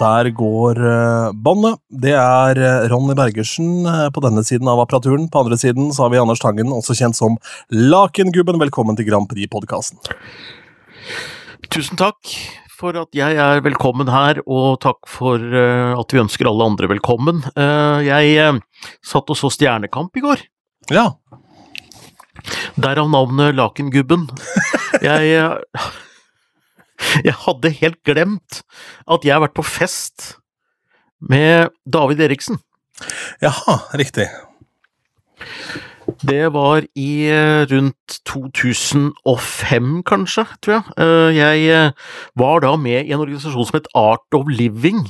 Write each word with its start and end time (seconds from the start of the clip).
der 0.00 0.30
går 0.36 0.80
uh, 0.80 1.32
båndet. 1.32 1.80
Det 1.88 2.14
er 2.16 2.60
uh, 2.60 2.86
Ronny 2.92 3.16
Bergersen 3.18 3.84
uh, 3.86 4.08
på 4.12 4.22
denne 4.24 4.44
siden 4.46 4.68
av 4.70 4.80
apparaturen. 4.82 5.28
På 5.32 5.44
andre 5.44 5.58
siden 5.60 5.92
så 5.94 6.06
har 6.06 6.14
vi 6.14 6.20
Anders 6.22 6.42
Tangen, 6.42 6.72
også 6.74 6.96
kjent 6.96 7.18
som 7.18 7.36
Lakengubben. 7.68 8.60
Velkommen 8.62 8.98
til 8.98 9.10
Grand 9.10 9.28
Prix-podkasten. 9.30 10.00
Tusen 11.70 12.00
takk 12.00 12.18
for 12.80 12.96
at 12.96 13.12
jeg 13.14 13.36
er 13.36 13.60
velkommen 13.60 14.08
her, 14.08 14.40
og 14.48 14.80
takk 14.80 15.04
for 15.10 15.36
at 15.36 16.14
vi 16.14 16.20
ønsker 16.22 16.48
alle 16.48 16.64
andre 16.64 16.88
velkommen. 16.88 17.42
jeg 18.06 18.62
satt 19.04 19.28
og 19.28 19.36
så 19.36 19.50
Stjernekamp 19.52 20.16
i 20.16 20.22
går. 20.24 20.46
Ja. 20.88 21.10
Derav 22.80 23.10
navnet 23.12 23.52
Lakengubben. 23.58 24.30
Jeg 25.04 25.44
Jeg 27.28 27.36
hadde 27.46 27.74
helt 27.80 28.00
glemt 28.06 28.62
at 29.10 29.26
jeg 29.26 29.34
har 29.34 29.44
vært 29.44 29.56
på 29.58 29.66
fest 29.66 30.34
med 31.20 31.74
David 31.84 32.22
Eriksen. 32.24 32.60
Jaha, 33.42 33.80
riktig. 33.98 34.28
Det 36.26 36.50
var 36.52 36.84
i 36.98 37.10
eh, 37.30 37.62
rundt 37.70 38.18
2005, 38.28 40.02
kanskje, 40.08 40.44
tror 40.62 40.74
jeg. 40.74 40.94
Eh, 41.04 41.36
jeg 41.36 41.68
eh, 41.70 42.10
var 42.40 42.64
da 42.64 42.74
med 42.80 43.06
i 43.06 43.14
en 43.14 43.22
organisasjon 43.22 43.68
som 43.68 43.78
het 43.78 43.88
Art 43.96 44.36
of 44.36 44.50
Living, 44.50 45.04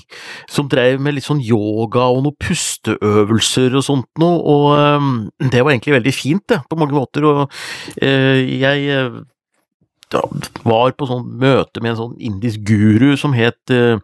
som 0.50 0.68
drev 0.70 1.00
med 1.02 1.16
litt 1.16 1.26
sånn 1.26 1.42
yoga 1.42 2.06
og 2.12 2.24
noen 2.26 2.38
pusteøvelser 2.42 3.78
og 3.78 3.86
sånt 3.86 4.10
noe, 4.20 4.38
og 4.40 5.50
det 5.50 5.64
var 5.64 5.72
egentlig 5.72 5.96
veldig 5.96 6.14
fint, 6.14 6.44
det, 6.52 6.60
på 6.68 6.78
mange 6.78 6.96
måter, 6.96 7.26
og 7.26 7.60
jeg 8.00 9.10
var 10.66 10.94
på 10.96 11.08
sånn 11.08 11.26
møte 11.40 11.82
med 11.82 11.94
en 11.94 12.00
sånn 12.04 12.14
indisk 12.18 12.64
guru 12.68 13.12
som 13.20 13.34
het 13.36 13.74
uh, 13.74 13.98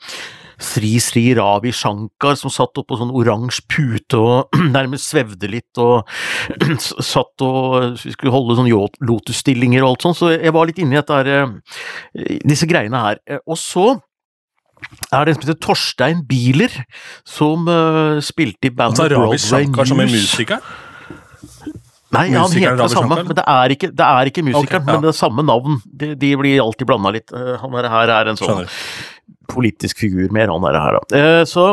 Sri 0.63 0.95
Sri 1.01 1.35
Ravi 1.37 1.73
Shankar, 1.75 2.37
som 2.41 2.53
satt 2.53 2.79
oppå 2.81 2.97
sånn 2.97 3.13
oransje 3.15 3.67
pute 3.69 4.21
og 4.21 4.57
nærmest 4.77 5.11
svevde 5.11 5.51
litt, 5.53 5.81
og 5.83 6.09
satt 6.81 7.45
og 7.45 8.01
vi 8.01 8.15
skulle 8.15 8.35
holde 8.35 8.59
sånn 8.59 8.73
lotusstillinger 9.07 9.85
og 9.85 9.95
alt 9.95 10.09
sånt, 10.09 10.21
så 10.21 10.33
jeg 10.35 10.55
var 10.57 10.69
litt 10.69 10.81
inne 10.81 10.97
i 10.97 11.01
dette 11.03 11.21
eh, 11.37 12.41
disse 12.47 12.69
greiene 12.71 13.05
her. 13.05 13.23
Eh, 13.29 13.43
og 13.45 13.61
så 13.61 13.95
er 15.11 15.25
det 15.25 15.33
en 15.33 15.37
som 15.37 15.47
heter 15.47 15.61
Torstein 15.65 16.19
Bieler, 16.29 16.73
som 17.27 17.65
spilte 18.23 18.69
i 18.69 18.75
bandet 18.77 19.07
altså, 19.07 19.23
Ravi 19.23 19.39
Shankar 19.41 19.89
som 19.89 20.03
er 20.05 20.11
musiker? 20.13 20.61
Nei, 22.15 22.29
han 22.31 22.53
heter 22.55 22.79
det 22.79 22.91
samme, 22.93 23.19
men 23.19 23.35
det 23.35 23.45
er 23.51 23.73
ikke, 23.75 23.91
det 23.91 24.07
er 24.07 24.31
ikke 24.31 24.45
musikeren, 24.47 24.85
okay, 24.85 24.93
ja. 24.93 24.95
men 24.95 25.03
det 25.03 25.11
er 25.11 25.17
samme 25.19 25.45
navn. 25.47 25.81
De, 25.91 26.13
de 26.19 26.31
blir 26.39 26.63
alltid 26.63 26.87
blanda 26.87 27.11
litt. 27.17 27.33
Han 27.35 27.75
han 27.75 27.89
her 27.91 28.13
er 28.15 28.31
en 28.31 28.39
sånn 28.39 28.53
Skjønner. 28.63 28.77
politisk 29.51 30.05
figur 30.05 30.31
mer, 30.35 30.53
han 30.53 30.69
her, 30.71 31.01
da. 31.01 31.03
Uh, 31.11 31.43
så 31.49 31.73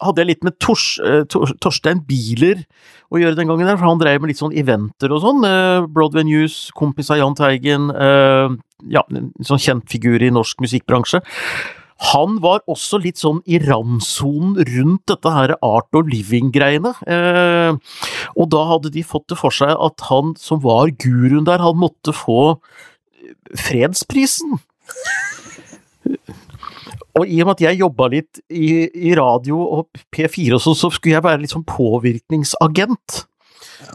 hadde 0.00 0.22
jeg 0.22 0.30
litt 0.30 0.46
med 0.46 0.56
Tors, 0.62 0.86
uh, 1.04 1.20
Torstein 1.28 2.00
Bieler 2.08 2.62
å 3.12 3.20
gjøre 3.20 3.36
den 3.36 3.50
gangen 3.50 3.68
der, 3.68 3.76
for 3.76 3.90
han 3.90 4.00
drev 4.00 4.22
med 4.22 4.32
litt 4.32 4.40
sånn 4.40 4.56
eventer 4.56 5.12
og 5.12 5.20
sånn. 5.24 5.44
Broadway 5.92 6.24
News, 6.28 6.68
kompis 6.76 7.12
av 7.12 7.20
Jahn 7.20 7.36
Teigen, 7.36 7.88
ja, 7.88 9.02
en 9.08 9.30
sånn 9.48 9.62
kjent 9.64 9.88
figur 9.88 10.20
i 10.20 10.28
norsk 10.28 10.60
musikkbransje. 10.60 11.22
Han 11.98 12.38
var 12.44 12.62
også 12.70 13.00
litt 13.02 13.18
sånn 13.18 13.40
i 13.50 13.58
randsonen 13.58 14.54
rundt 14.68 15.02
dette 15.10 15.32
her 15.34 15.56
art 15.66 15.98
og 15.98 16.10
living-greiene. 16.12 16.92
Eh, 17.10 17.98
og 18.38 18.50
da 18.54 18.62
hadde 18.70 18.92
de 18.94 19.02
fått 19.06 19.26
det 19.32 19.38
for 19.40 19.54
seg 19.54 19.74
at 19.74 20.06
han 20.06 20.36
som 20.38 20.62
var 20.62 20.92
guruen 20.94 21.48
der, 21.48 21.64
han 21.64 21.80
måtte 21.80 22.14
få 22.14 22.58
fredsprisen. 23.58 24.60
Og 27.18 27.26
i 27.26 27.40
og 27.42 27.48
med 27.48 27.56
at 27.56 27.64
jeg 27.66 27.80
jobba 27.80 28.08
litt 28.12 28.40
i, 28.46 28.86
i, 28.86 29.14
radio 29.18 29.58
og 29.80 30.02
P4 30.14 30.54
og 30.54 30.62
sånn, 30.62 30.78
så 30.78 30.90
skulle 30.94 31.16
jeg 31.16 31.26
være 31.26 31.42
litt 31.42 31.54
sånn 31.54 31.66
påvirkningsagent. 31.66 33.24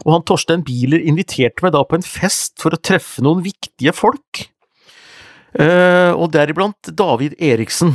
Og 0.04 0.10
han 0.12 0.24
Torstein 0.28 0.64
Bieler 0.66 1.00
inviterte 1.00 1.64
meg 1.64 1.72
da 1.72 1.84
på 1.88 1.96
en 1.96 2.04
fest 2.04 2.58
for 2.60 2.74
å 2.74 2.80
treffe 2.80 3.24
noen 3.24 3.40
viktige 3.44 3.94
folk. 3.96 4.44
Eh, 5.54 6.12
og 6.14 6.32
deriblant 6.34 6.90
David 6.96 7.36
Eriksen. 7.38 7.94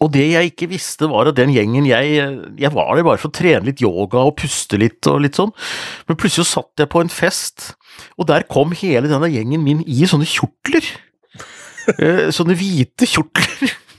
Og 0.00 0.10
det 0.12 0.26
jeg 0.30 0.52
ikke 0.52 0.70
visste, 0.70 1.08
var 1.12 1.28
at 1.28 1.36
den 1.36 1.52
gjengen 1.52 1.86
jeg 1.88 2.20
Jeg 2.60 2.72
var 2.72 2.94
der 2.96 3.04
bare 3.04 3.20
for 3.20 3.28
å 3.28 3.36
trene 3.36 3.68
litt 3.68 3.82
yoga 3.84 4.22
og 4.28 4.36
puste 4.40 4.78
litt 4.80 5.04
og 5.08 5.20
litt 5.24 5.36
sånn, 5.36 5.52
men 6.08 6.16
plutselig 6.20 6.48
satt 6.48 6.80
jeg 6.80 6.88
på 6.92 7.02
en 7.04 7.12
fest, 7.12 7.74
og 8.16 8.28
der 8.28 8.48
kom 8.48 8.72
hele 8.76 9.10
denne 9.10 9.28
gjengen 9.32 9.64
min 9.64 9.84
i 9.84 10.08
sånne 10.08 10.28
kjortler. 10.28 10.88
Eh, 11.98 12.28
sånne 12.32 12.56
hvite 12.56 13.08
kjortler. 13.08 13.76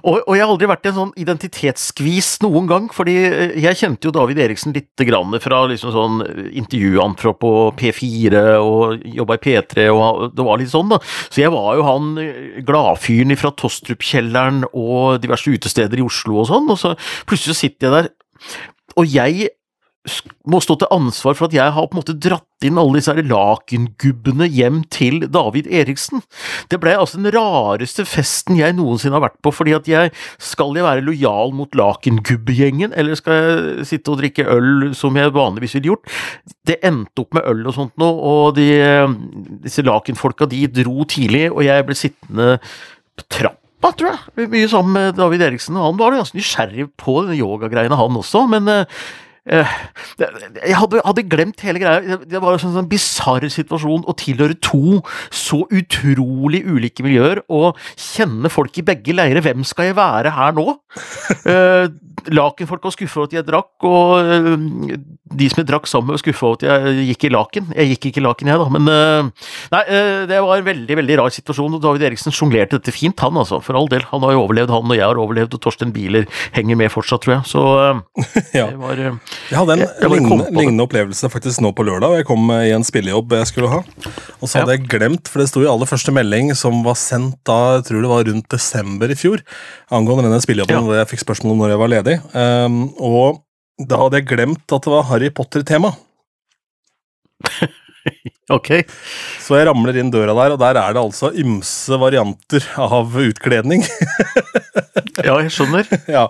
Og, 0.00 0.20
og, 0.24 0.32
jeg 0.36 0.44
har 0.44 0.52
aldri 0.52 0.68
vært 0.70 0.86
i 0.86 0.90
en 0.90 0.96
sånn 0.96 1.12
identitetsskvis 1.20 2.30
noen 2.44 2.68
gang, 2.70 2.88
fordi 2.94 3.16
eh, 3.28 3.54
jeg 3.60 3.78
kjente 3.80 4.08
jo 4.08 4.14
David 4.14 4.40
Eriksen 4.44 4.74
litt 4.76 5.04
grann 5.08 5.36
fra 5.42 5.62
liksom 5.70 5.94
sånn 5.94 6.18
intervjuantrop 6.62 7.40
på 7.40 7.52
P4 7.80 8.42
og 8.62 9.06
jobba 9.20 9.38
i 9.38 9.44
P3 9.44 9.86
og 9.94 10.26
det 10.36 10.46
var 10.46 10.60
litt 10.60 10.72
sånn, 10.72 10.90
da. 10.92 11.00
Så 11.28 11.44
jeg 11.44 11.54
var 11.54 11.78
jo 11.78 11.86
han 11.86 12.10
eh, 12.22 12.60
gladfyren 12.66 13.36
fra 13.40 13.52
Tostrup-kjelleren 13.60 14.64
og 14.70 15.20
diverse 15.22 15.52
utesteder 15.52 16.00
i 16.00 16.06
Oslo 16.06 16.42
og 16.42 16.50
sånn, 16.50 16.68
og 16.72 16.80
så 16.80 16.94
plutselig 17.28 17.58
sitter 17.60 17.88
jeg 17.88 17.96
der, 17.96 18.12
og 18.98 19.08
jeg 19.08 19.50
må 20.50 20.60
stå 20.62 20.76
til 20.80 20.90
ansvar 20.94 21.36
for 21.36 21.48
at 21.48 21.54
jeg 21.56 21.74
har 21.74 21.88
på 21.88 21.96
en 21.96 22.00
måte 22.00 22.16
dratt 22.16 22.64
inn 22.64 22.78
alle 22.80 22.98
disse 23.00 23.12
lakengubbene 23.14 24.48
hjem 24.52 24.82
til 24.92 25.24
David 25.32 25.68
Eriksen. 25.72 26.22
Det 26.72 26.80
ble 26.82 26.94
altså 26.98 27.20
den 27.20 27.32
rareste 27.34 28.04
festen 28.08 28.58
jeg 28.58 28.76
noensinne 28.76 29.16
har 29.16 29.24
vært 29.28 29.38
på, 29.44 29.52
fordi 29.54 29.76
at 29.76 29.88
jeg 29.88 30.12
Skal 30.40 30.74
jeg 30.76 30.84
være 30.84 31.04
lojal 31.04 31.52
mot 31.56 31.74
lakengubbegjengen, 31.76 32.92
eller 32.96 33.16
skal 33.18 33.36
jeg 33.36 33.86
sitte 33.88 34.12
og 34.12 34.20
drikke 34.20 34.46
øl 34.48 34.90
som 34.96 35.16
jeg 35.16 35.32
vanligvis 35.34 35.76
ville 35.76 35.92
gjort? 35.92 36.10
Det 36.66 36.78
endte 36.86 37.24
opp 37.24 37.36
med 37.36 37.46
øl 37.48 37.64
og 37.68 37.76
sånt 37.76 37.94
nå, 38.00 38.08
og 38.08 38.56
de, 38.58 38.68
disse 39.64 39.84
lakenfolka 39.86 40.48
de 40.50 40.66
dro 40.80 41.06
tidlig, 41.08 41.48
og 41.52 41.64
jeg 41.66 41.86
ble 41.86 41.96
sittende 41.98 42.50
på 43.16 43.26
trappa 43.36 43.92
tror 43.96 44.12
jeg. 44.12 44.48
Mye 44.52 44.68
sammen 44.70 44.96
med 44.96 45.18
David 45.18 45.46
Eriksen. 45.48 45.78
Han 45.80 45.98
var 46.00 46.16
ganske 46.16 46.36
nysgjerrig 46.36 46.90
på 47.00 47.22
yogagreiene, 47.36 47.96
han 47.96 48.20
også, 48.20 48.44
men 48.50 48.68
Eh, 48.70 48.84
jeg 49.50 50.76
hadde, 50.78 51.00
hadde, 51.02 51.24
glemt 51.30 51.62
hele 51.66 51.80
greia. 51.82 52.18
Det 52.22 52.40
var 52.42 52.54
en 52.54 52.62
sånn, 52.62 52.76
sånn 52.76 52.90
bisarr 52.90 53.48
situasjon 53.50 54.06
å 54.06 54.14
tilhøre 54.18 54.54
to 54.62 55.00
så 55.34 55.64
utrolig 55.74 56.62
ulike 56.68 57.04
miljøer 57.06 57.42
og 57.50 57.78
kjenne 57.98 58.50
folk 58.52 58.78
i 58.78 58.86
begge 58.86 59.16
leirer. 59.16 59.42
Hvem 59.44 59.66
skal 59.66 59.90
jeg 59.90 59.98
være 59.98 60.34
her 60.36 60.54
nå? 60.56 60.68
eh, 61.50 61.90
Lakenfolk 62.30 62.84
var 62.84 62.92
skuffa 62.92 63.22
over 63.22 63.30
at 63.30 63.34
jeg 63.38 63.46
drakk, 63.48 63.86
og 63.88 64.28
eh, 64.28 64.96
de 65.40 65.48
som 65.50 65.62
jeg 65.62 65.68
drakk 65.70 65.88
sammen 65.90 66.10
med, 66.10 66.18
var 66.18 66.22
skuffa 66.22 66.46
over 66.46 66.60
at 66.60 66.66
jeg 66.68 67.06
gikk 67.10 67.26
i 67.26 67.32
laken. 67.34 67.70
Jeg 67.74 67.94
gikk 67.94 68.10
ikke 68.10 68.22
i 68.22 68.26
laken, 68.26 68.52
jeg, 68.52 68.62
da, 68.62 68.70
men 68.76 68.94
eh, 68.94 69.50
Nei, 69.70 69.82
det 70.30 70.40
var 70.42 70.60
en 70.60 70.66
veldig, 70.66 70.96
veldig 71.00 71.18
rar 71.20 71.34
situasjon, 71.34 71.78
og 71.78 71.82
David 71.82 72.06
Eriksen 72.10 72.34
sjonglerte 72.34 72.78
dette 72.78 72.94
fint, 72.94 73.18
han 73.22 73.38
altså. 73.40 73.60
For 73.64 73.78
all 73.78 73.90
del. 73.90 74.04
Han 74.12 74.22
har 74.26 74.36
jo 74.36 74.44
overlevd, 74.44 74.74
han, 74.74 74.90
og 74.90 74.98
jeg 74.98 75.06
har 75.06 75.22
overlevd, 75.22 75.56
og 75.56 75.64
Torsten 75.64 75.94
Bieler 75.94 76.28
henger 76.56 76.78
med 76.78 76.92
fortsatt, 76.92 77.24
tror 77.24 77.38
jeg. 77.38 77.50
Så 77.50 77.64
ja. 78.58 78.68
det 78.70 78.78
var 78.80 79.00
jeg 79.48 79.56
hadde 79.58 79.74
en 79.74 79.82
jeg, 79.82 80.10
lignende, 80.12 80.46
lignende, 80.54 80.84
opplevelse 80.84 81.30
faktisk 81.32 81.62
nå 81.64 81.72
på 81.76 81.86
lørdag. 81.88 82.18
Jeg 82.20 82.28
kom 82.28 82.52
i 82.54 82.72
en 82.74 82.86
spillejobb 82.86 83.32
jeg 83.38 83.48
skulle 83.50 83.70
ha. 83.72 83.80
Og 84.38 84.44
så 84.44 84.60
hadde 84.60 84.76
ja. 84.76 84.78
jeg 84.78 84.90
glemt, 84.92 85.30
for 85.30 85.42
det 85.42 85.48
sto 85.50 85.64
i 85.64 85.70
aller 85.70 85.88
første 85.88 86.14
melding 86.14 86.52
som 86.58 86.84
var 86.86 86.98
sendt 87.00 87.38
da 87.48 87.58
jeg 87.78 87.88
tror 87.88 88.04
det 88.04 88.12
var 88.12 88.28
rundt 88.28 88.50
desember 88.52 89.10
i 89.10 89.18
fjor, 89.18 89.42
angående 89.94 90.28
denne 90.28 90.42
spillejobben 90.44 90.78
ja. 90.78 90.84
hvor 90.86 91.00
jeg 91.00 91.10
fikk 91.14 91.24
spørsmål 91.24 91.56
om 91.56 91.64
når 91.64 91.74
jeg 91.74 91.82
var 91.82 91.94
ledig. 91.96 92.16
Um, 92.36 92.80
og 93.00 93.42
da 93.80 94.02
hadde 94.04 94.20
jeg 94.20 94.30
glemt 94.34 94.76
at 94.76 94.86
det 94.86 94.92
var 94.92 95.08
Harry 95.10 95.32
Potter-tema. 95.34 95.94
ok. 98.56 98.70
Så 99.42 99.58
jeg 99.58 99.68
ramler 99.68 100.00
inn 100.00 100.12
døra 100.12 100.34
der, 100.36 100.54
og 100.54 100.60
der 100.62 100.78
er 100.80 100.96
det 100.96 101.02
altså 101.02 101.32
ymse 101.38 101.98
varianter 102.00 102.66
av 102.80 103.14
utkledning. 103.20 103.84
ja, 105.26 105.36
jeg 105.42 105.52
skjønner. 105.54 105.88
ja. 106.16 106.26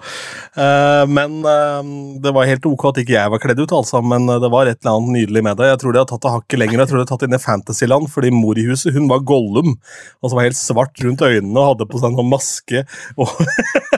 Uh, 0.56 1.04
men 1.10 1.40
uh, 1.46 1.80
det 2.22 2.32
var 2.36 2.48
helt 2.48 2.66
ok 2.68 2.86
at 2.90 3.00
ikke 3.02 3.16
jeg 3.16 3.32
var 3.32 3.42
kledd 3.42 3.62
ut, 3.62 3.74
altså, 3.76 4.02
men 4.04 4.28
eh, 4.28 4.40
det 4.42 4.50
var 4.52 4.68
et 4.68 4.80
eller 4.80 4.98
annet 4.98 5.14
nydelig 5.18 5.44
med 5.46 5.60
det. 5.60 5.70
Jeg 5.70 5.80
tror 5.82 5.94
de 5.94 6.02
har 6.02 6.10
tatt 6.10 6.24
det 6.24 6.34
hakket 6.34 6.62
lenger, 6.62 6.82
jeg 6.82 6.90
tror 6.90 7.00
de 7.00 7.04
har 7.04 7.10
tatt 7.12 7.24
det 7.24 7.30
inn 7.30 7.38
i 7.38 7.42
Fantasyland, 7.42 8.10
fordi 8.12 8.32
mor 8.34 8.58
i 8.58 8.66
huset 8.68 8.96
hun 8.96 9.08
var 9.10 9.24
Gollum, 9.26 9.76
og 10.20 10.30
som 10.30 10.40
var 10.40 10.48
helt 10.48 10.58
svart 10.58 11.04
rundt 11.04 11.24
øynene 11.24 11.56
og 11.56 11.72
hadde 11.72 11.88
på 11.90 12.00
seg 12.00 12.10
en 12.10 12.20
sånn 12.20 12.32
maske. 12.32 12.84
og 13.20 13.32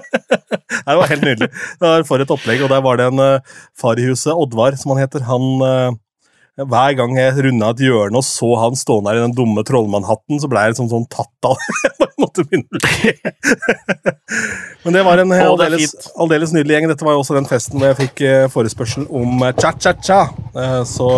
det 0.86 0.98
var 1.00 1.10
helt 1.10 1.26
nydelig. 1.26 1.50
Det 1.50 1.88
var 1.88 2.06
For 2.08 2.22
et 2.22 2.32
opplegg. 2.34 2.64
Og 2.64 2.72
der 2.72 2.82
var 2.84 2.98
det 3.00 3.10
en 3.10 3.22
uh, 3.22 3.60
far 3.78 4.00
i 4.00 4.06
huset, 4.08 4.32
Oddvar 4.34 4.76
som 4.80 4.94
han 4.94 5.04
heter. 5.04 5.24
Han 5.28 5.98
hver 6.60 6.92
gang 6.98 7.14
jeg 7.16 7.46
runda 7.46 7.70
et 7.72 7.80
hjørne 7.80 8.20
og 8.20 8.24
så 8.26 8.50
han 8.60 8.76
stående 8.76 9.08
der 9.08 9.22
i 9.22 9.24
den 9.24 9.36
dumme 9.36 9.62
trollmannhatten, 9.64 10.40
så 10.40 10.50
ble 10.52 10.60
jeg 10.60 10.74
liksom 10.74 10.90
sånn 10.90 11.06
tatt 11.12 11.48
av. 11.48 11.56
jeg 12.02 12.12
måtte 12.20 12.44
begynne 12.44 12.82
Men 14.82 14.96
det 14.96 15.04
var 15.06 15.20
en 15.22 15.32
aldeles, 15.32 15.92
aldeles, 16.18 16.52
nydelig 16.52 16.74
gjeng. 16.74 16.88
Dette 16.90 17.06
var 17.06 17.14
jo 17.14 17.22
også 17.22 17.36
den 17.36 17.46
festen 17.48 17.78
hvor 17.78 17.92
jeg 17.92 17.98
fikk 18.00 18.22
eh, 18.26 18.46
forespørsel 18.50 19.04
om 19.14 19.44
cha-cha-cha. 19.54 20.18
Eh, 20.58 20.80
så 20.88 21.08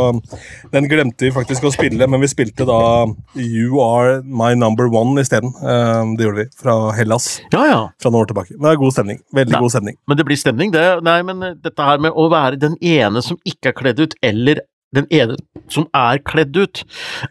den 0.75 0.89
glemte 0.91 1.27
vi 1.27 1.33
faktisk 1.35 1.65
å 1.65 1.73
spille, 1.73 2.07
men 2.11 2.21
vi 2.21 2.29
spilte 2.29 2.67
da 2.69 2.79
You 3.41 3.81
Are 3.83 4.19
My 4.23 4.53
Number 4.59 4.93
One 4.93 5.25
isteden. 5.25 5.55
Eh, 5.65 6.13
det 6.19 6.29
gjorde 6.29 6.45
vi. 6.45 6.47
Fra 6.61 6.77
Hellas. 6.99 7.31
Ja, 7.55 7.65
ja. 7.71 7.81
Fra 8.03 8.13
noen 8.13 8.27
år 8.27 8.31
tilbake. 8.35 8.59
Men 8.59 8.69
det 8.69 8.77
er 8.77 8.85
god 8.85 8.99
stemning. 8.99 9.25
Veldig 9.41 9.57
Nei, 9.57 9.65
god 9.65 9.77
stemning. 9.79 9.99
Men 10.11 10.21
det 10.21 10.29
blir 10.29 10.43
stemning, 10.45 10.77
det. 10.77 10.87
Nei, 11.09 11.19
men 11.27 11.49
dette 11.65 11.89
her 11.89 12.05
med 12.05 12.15
å 12.15 12.29
være 12.33 12.61
den 12.61 12.77
ene 12.85 13.25
som 13.25 13.41
ikke 13.49 13.73
er 13.73 13.79
kledd 13.81 14.05
ut, 14.05 14.19
eller 14.25 14.61
den 14.95 15.09
ene 15.15 15.37
som 15.73 15.87
er 15.97 16.21
kledd 16.27 16.57
ut, 16.57 16.83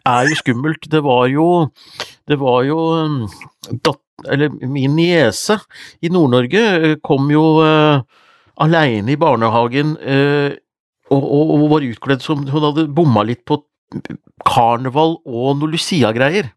er 0.05 0.29
jo 0.29 0.39
skummelt. 0.39 0.89
Det 0.91 1.03
var 1.05 1.27
jo 1.31 1.69
Det 2.27 2.39
var 2.39 2.63
jo 2.63 2.79
datt, 3.83 4.01
Eller 4.29 4.49
min 4.49 4.95
niese 4.95 5.57
i 6.01 6.09
Nord-Norge 6.09 6.95
kom 7.03 7.29
jo 7.31 7.59
uh, 7.59 7.99
aleine 8.55 9.11
i 9.11 9.19
barnehagen 9.19 9.97
uh, 9.97 10.53
og, 11.11 11.23
og, 11.23 11.51
og, 11.51 11.65
var 11.73 11.87
utkledd 11.89 12.23
som 12.23 12.45
hun 12.47 12.63
hadde 12.63 12.87
bomma 12.87 13.25
litt 13.27 13.43
på 13.45 13.59
karneval 14.47 15.17
og 15.25 15.57
noe 15.59 15.73
Lucia-greier. 15.73 16.47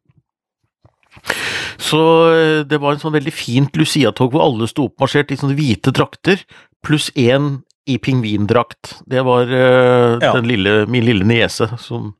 Så 1.76 1.98
det 2.64 2.78
var 2.80 2.94
en 2.94 3.02
sånn 3.02 3.16
veldig 3.16 3.34
fint 3.34 3.76
Lucia-tog 3.76 4.32
hvor 4.32 4.46
alle 4.46 4.68
sto 4.70 4.86
oppmarsjert 4.86 5.34
i 5.34 5.36
sånne 5.40 5.58
hvite 5.58 5.92
drakter, 5.92 6.40
pluss 6.86 7.10
én 7.18 7.58
i 7.86 7.98
pingvindrakt. 7.98 8.96
Det 9.06 9.22
var 9.22 9.46
uh, 9.46 10.18
ja. 10.22 10.34
lille, 10.42 10.82
min 10.90 11.06
lille 11.06 11.26
niese 11.26 11.68
som 11.78 12.12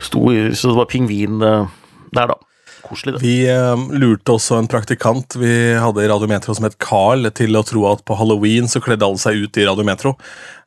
sto 0.00 0.32
i 0.32 0.48
Så 0.56 0.72
det 0.72 0.78
var 0.78 0.88
pingvin 0.88 1.42
uh, 1.44 1.68
der, 2.14 2.32
da. 2.32 2.38
Koselig, 2.84 3.14
det. 3.14 3.20
Vi 3.20 3.34
uh, 3.52 3.76
lurte 3.92 4.32
også 4.32 4.56
en 4.56 4.68
praktikant 4.68 5.36
vi 5.36 5.52
hadde 5.76 6.00
i 6.00 6.08
Radiometro 6.08 6.56
som 6.56 6.64
het 6.64 6.78
Carl, 6.80 7.28
til 7.36 7.56
å 7.56 7.62
tro 7.68 7.84
at 7.90 8.00
på 8.08 8.16
halloween 8.16 8.68
så 8.68 8.80
kledde 8.84 9.04
alle 9.04 9.20
seg 9.20 9.44
ut 9.44 9.60
i 9.60 9.66
Radiometro. 9.68 10.14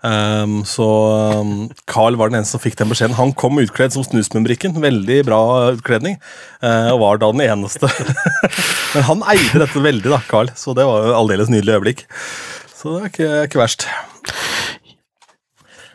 Um, 0.05 0.59
så 0.69 0.85
um, 1.41 1.55
Carl 1.89 2.19
var 2.19 2.29
den 2.29 2.37
eneste 2.37 2.59
som 2.59 2.61
fikk 2.61 2.77
den 2.77 2.93
beskjeden. 2.93 3.17
Han 3.17 3.33
kom 3.37 3.57
utkledd 3.61 3.95
som 3.95 4.05
Snusmumbrikken. 4.05 4.77
Veldig 4.83 5.17
bra 5.25 5.41
utkledning. 5.73 6.19
Og 6.61 7.01
var 7.01 7.17
da 7.21 7.31
den 7.33 7.45
eneste. 7.47 7.89
Men 8.93 9.09
han 9.09 9.25
eide 9.33 9.65
dette 9.65 9.81
veldig, 9.81 10.13
da, 10.13 10.21
Carl, 10.29 10.53
så 10.53 10.77
det 10.77 10.85
var 10.85 11.09
jo 11.09 11.17
aldeles 11.23 11.49
nydelig 11.53 11.79
øyeblikk. 11.79 12.05
Så 12.77 12.93
det 12.93 12.99
er 12.99 13.05
ikke, 13.11 13.27
ikke 13.47 13.59
verst. 13.59 13.87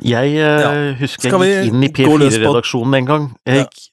Jeg 0.02 0.32
uh, 0.34 0.61
ja. 0.64 0.70
husker 0.99 1.31
jeg 1.44 1.67
gikk 1.69 1.70
inn 1.70 1.87
i 1.87 1.90
P4-redaksjonen 1.94 2.99
en 2.99 3.06
gang. 3.06 3.29
Jeg, 3.46 3.69
ja. 3.69 3.90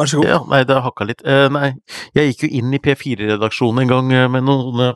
Vær 0.00 0.08
så 0.08 0.22
god. 0.22 0.28
Ja, 0.30 0.38
nei, 0.48 0.62
det 0.64 0.78
hakka 0.86 1.08
litt. 1.10 1.20
Uh, 1.28 1.48
nei, 1.52 1.74
jeg 2.16 2.32
gikk 2.32 2.46
jo 2.46 2.52
inn 2.62 2.72
i 2.72 2.80
P4-redaksjonen 2.80 3.84
en 3.84 3.92
gang 3.92 4.12
uh, 4.16 4.24
med 4.32 4.48
noen 4.48 4.94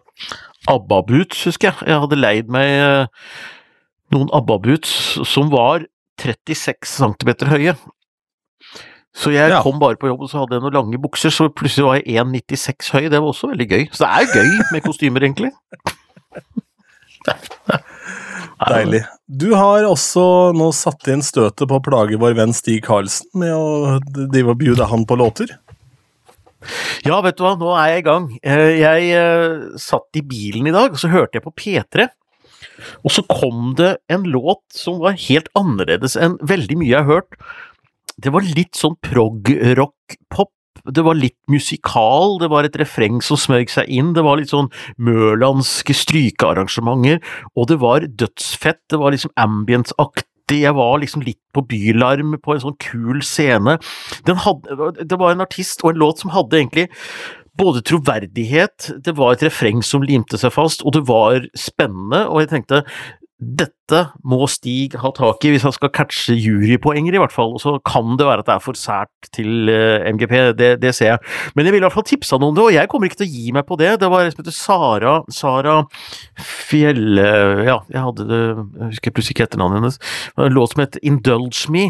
ABBA-boots, 0.73 1.45
husker 1.51 1.73
jeg. 1.73 1.91
Jeg 1.93 2.05
hadde 2.07 2.23
leid 2.23 2.53
meg 2.55 3.11
noen 4.15 4.33
ABBA-boots 4.33 4.95
som 5.29 5.53
var 5.53 5.85
36 6.23 6.89
cm 6.89 7.35
høye. 7.53 7.77
Så 9.13 9.29
jeg 9.35 9.53
ja. 9.53 9.61
kom 9.61 9.77
bare 9.83 9.99
på 10.01 10.09
jobb 10.09 10.23
og 10.25 10.31
så 10.33 10.41
hadde 10.41 10.57
jeg 10.57 10.65
noen 10.65 10.79
lange 10.79 11.01
bukser, 11.03 11.35
så 11.35 11.51
plutselig 11.53 11.85
var 11.85 11.99
jeg 12.01 12.23
1,96 12.23 12.95
høy. 12.95 13.03
Det 13.13 13.19
var 13.19 13.29
også 13.29 13.53
veldig 13.53 13.69
gøy. 13.69 13.91
Så 13.93 14.07
det 14.07 14.15
er 14.23 14.39
gøy 14.39 14.63
med 14.73 14.87
kostymer, 14.87 15.27
egentlig. 15.29 15.53
Deilig. 18.63 19.03
Du 19.27 19.53
har 19.55 19.85
også 19.89 20.25
nå 20.57 20.69
satt 20.77 21.09
inn 21.11 21.23
støtet 21.25 21.69
på 21.69 21.79
å 21.79 21.85
plage 21.85 22.19
vår 22.21 22.37
venn 22.39 22.55
Stig 22.57 22.83
Karlsen 22.87 23.29
med 23.43 23.53
å 23.55 23.99
drive 24.03 24.55
og 24.55 24.61
bjude 24.61 24.87
han 24.91 25.07
på 25.09 25.19
låter? 25.19 25.55
Ja, 27.03 27.19
vet 27.25 27.39
du 27.39 27.43
hva, 27.45 27.57
nå 27.59 27.73
er 27.75 27.89
jeg 27.91 28.03
i 28.03 28.07
gang. 28.07 28.27
Eh, 28.39 28.73
jeg 28.79 29.09
eh, 29.19 29.79
satt 29.83 30.19
i 30.19 30.23
bilen 30.27 30.69
i 30.71 30.75
dag, 30.75 30.95
og 30.95 31.01
så 31.01 31.11
hørte 31.11 31.39
jeg 31.39 31.47
på 31.47 31.55
P3. 31.59 32.07
Og 33.03 33.15
så 33.15 33.25
kom 33.27 33.73
det 33.79 33.97
en 34.13 34.25
låt 34.31 34.63
som 34.75 35.01
var 35.03 35.19
helt 35.27 35.51
annerledes 35.59 36.15
enn 36.19 36.39
veldig 36.47 36.79
mye 36.79 36.93
jeg 36.93 37.01
har 37.01 37.11
hørt. 37.11 37.39
Det 38.23 38.31
var 38.35 38.47
litt 38.47 38.79
sånn 38.79 38.95
prog-rock-pop 39.03 40.53
det 40.85 41.05
var 41.07 41.19
litt 41.19 41.39
musikal, 41.53 42.39
det 42.43 42.49
var 42.51 42.67
et 42.67 42.77
refreng 42.81 43.21
som 43.25 43.39
smøg 43.39 43.71
seg 43.71 43.91
inn, 43.93 44.13
det 44.17 44.25
var 44.27 44.41
litt 44.41 44.53
sånn 44.53 44.71
mørlandske 45.03 45.95
strykearrangementer, 45.95 47.23
og 47.55 47.69
det 47.71 47.79
var 47.83 48.09
dødsfett, 48.09 48.81
det 48.91 49.01
var 49.03 49.15
liksom 49.15 49.35
ambience-aktig, 49.41 50.63
jeg 50.65 50.75
var 50.77 50.99
liksom 51.01 51.23
litt 51.25 51.41
på 51.55 51.63
Bylarm 51.65 52.35
på 52.43 52.55
en 52.55 52.65
sånn 52.65 52.81
kul 52.83 53.23
scene. 53.25 53.79
Hadde, 54.27 54.91
det 55.01 55.17
var 55.21 55.33
en 55.33 55.45
artist 55.45 55.85
og 55.85 55.93
en 55.93 56.03
låt 56.03 56.21
som 56.21 56.35
hadde 56.35 56.59
egentlig 56.59 56.89
både 57.61 57.83
troverdighet, 57.85 58.91
det 59.05 59.15
var 59.17 59.35
et 59.35 59.45
refreng 59.47 59.83
som 59.85 60.05
limte 60.05 60.41
seg 60.41 60.55
fast, 60.55 60.85
og 60.85 60.97
det 60.97 61.05
var 61.09 61.45
spennende, 61.59 62.25
og 62.29 62.43
jeg 62.43 62.53
tenkte 62.53 62.83
dette 63.43 63.99
må 64.29 64.47
Stig 64.51 64.95
ha 65.03 65.11
tak 65.15 65.43
i 65.45 65.51
hvis 65.53 65.65
han 65.67 65.75
skal 65.75 65.91
catche 65.95 66.35
jurypoenger, 66.39 67.17
i 67.17 67.21
hvert 67.21 67.35
fall. 67.35 67.55
Og 67.57 67.63
så 67.63 67.75
kan 67.87 68.15
det 68.19 68.27
være 68.29 68.45
at 68.45 68.49
det 68.49 68.55
er 68.55 68.63
for 68.63 68.79
sært 68.79 69.31
til 69.35 69.71
eh, 69.73 70.07
MGP, 70.15 70.35
det, 70.59 70.71
det, 70.83 70.95
ser 70.95 71.13
jeg. 71.13 71.23
Men 71.57 71.67
jeg 71.67 71.75
vil 71.75 71.83
i 71.83 71.87
hvert 71.87 71.97
fall 71.97 72.07
tipsa 72.07 72.39
noen 72.39 72.53
om 72.53 72.59
det, 72.59 72.67
og 72.69 72.77
jeg 72.77 72.91
kommer 72.93 73.11
ikke 73.11 73.23
til 73.23 73.29
å 73.29 73.35
gi 73.35 73.55
meg 73.57 73.67
på 73.69 73.79
det. 73.81 73.91
Det 74.03 74.11
var 74.13 74.25
en 74.25 74.35
som 74.35 74.43
heter 74.45 74.57
Sara 74.57 75.15
Sara 75.33 75.77
Fjelle 76.39 77.29
Ja, 77.67 77.81
jeg 77.91 78.05
hadde 78.05 78.27
det 78.29 78.41
Jeg 78.43 78.93
husker 78.93 79.15
plutselig 79.17 79.37
ikke 79.37 79.49
etternavnet 79.49 79.83
hennes. 79.83 80.01
En 80.39 80.55
låt 80.55 80.75
som 80.75 80.85
het 80.85 81.01
Indulge 81.03 81.73
Me. 81.75 81.89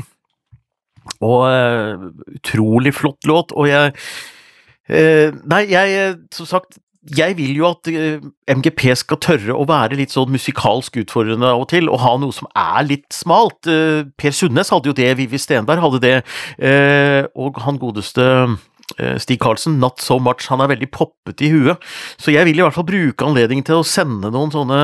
Og 1.23 1.45
uh, 1.51 2.09
utrolig 2.37 2.93
flott 2.95 3.27
låt, 3.27 3.53
og 3.59 3.67
jeg 3.67 3.91
uh, 3.91 5.41
Nei, 5.51 5.65
jeg 5.73 6.17
Som 6.35 6.47
sagt 6.47 6.79
jeg 7.03 7.35
vil 7.39 7.57
jo 7.59 7.67
at 7.67 7.89
eh, 7.91 8.23
MGP 8.53 8.85
skal 8.99 9.19
tørre 9.23 9.57
å 9.59 9.67
være 9.67 9.99
litt 9.99 10.15
sånn 10.15 10.31
musikalsk 10.31 11.01
utfordrende 11.03 11.51
av 11.51 11.65
og 11.65 11.71
til, 11.73 11.91
og 11.91 11.99
ha 12.03 12.13
noe 12.23 12.35
som 12.35 12.47
er 12.55 12.87
litt 12.87 13.09
smalt. 13.15 13.67
Eh, 13.67 14.05
per 14.19 14.35
Sundnes 14.37 14.71
hadde 14.71 14.93
jo 14.93 14.97
det, 14.97 15.09
Vivi 15.19 15.41
Stenberg 15.41 15.83
hadde 15.83 16.03
det, 16.05 16.15
eh, 16.63 17.27
og 17.35 17.59
han 17.65 17.81
godeste 17.83 18.29
Stig 19.23 19.39
Karlsen, 19.41 19.79
Not 19.81 20.03
So 20.05 20.19
Much, 20.21 20.51
han 20.51 20.61
er 20.61 20.69
veldig 20.69 20.89
poppete 20.93 21.47
i 21.47 21.53
huet. 21.55 21.81
Så 22.21 22.35
jeg 22.35 22.45
vil 22.45 22.59
i 22.59 22.65
hvert 22.65 22.77
fall 22.77 22.85
bruke 22.85 23.25
anledningen 23.25 23.65
til 23.65 23.79
å 23.81 23.87
sende 23.89 24.29
noen 24.35 24.53
sånne 24.53 24.81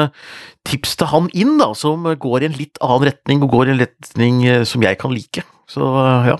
tips 0.65 0.95
til 0.97 1.11
han 1.11 1.27
inn, 1.37 1.59
da, 1.61 1.75
som 1.77 2.07
går 2.17 2.47
i 2.47 2.49
en 2.49 2.57
litt 2.57 2.81
annen 2.81 3.11
retning, 3.11 3.43
og 3.45 3.53
går 3.53 3.69
i 3.69 3.75
en 3.75 3.83
retning 3.83 4.41
som 4.71 4.87
jeg 4.87 5.01
kan 5.03 5.13
like. 5.13 5.45
Så 5.69 5.91
ja. 6.25 6.39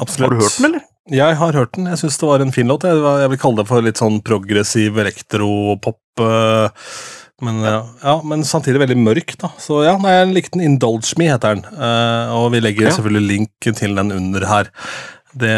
Absolutt. 0.00 0.26
Har 0.26 0.34
du 0.34 0.42
hørt 0.42 0.58
den, 0.58 0.68
eller? 0.72 0.88
Jeg 1.12 1.36
har 1.36 1.52
hørt 1.58 1.74
den. 1.76 1.90
Jeg 1.90 2.00
syns 2.00 2.16
det 2.20 2.28
var 2.30 2.40
en 2.40 2.54
fin 2.54 2.70
låt. 2.70 2.86
Jeg 2.88 3.28
vil 3.32 3.40
kalle 3.40 3.60
det 3.60 3.68
for 3.68 3.84
litt 3.84 4.00
sånn 4.00 4.22
progressiv 4.24 4.96
elektropop. 5.02 6.00
Eh, 6.24 6.88
men, 7.44 7.60
ja, 7.66 8.14
men 8.24 8.44
samtidig 8.46 8.80
veldig 8.80 8.96
mørk, 9.02 9.34
da. 9.42 9.50
Så 9.60 9.82
ja, 9.84 9.98
nei, 10.00 10.14
jeg 10.16 10.32
likte 10.32 10.56
den. 10.56 10.64
'Indulge 10.64 11.18
Me' 11.20 11.28
heter 11.28 11.58
den. 11.58 11.64
Eh, 11.76 12.34
og 12.38 12.52
vi 12.54 12.62
legger 12.64 12.88
ja. 12.88 12.94
selvfølgelig 12.96 13.28
link 13.28 13.72
til 13.76 13.98
den 14.00 14.14
under 14.16 14.46
her. 14.48 14.70
Det 15.34 15.56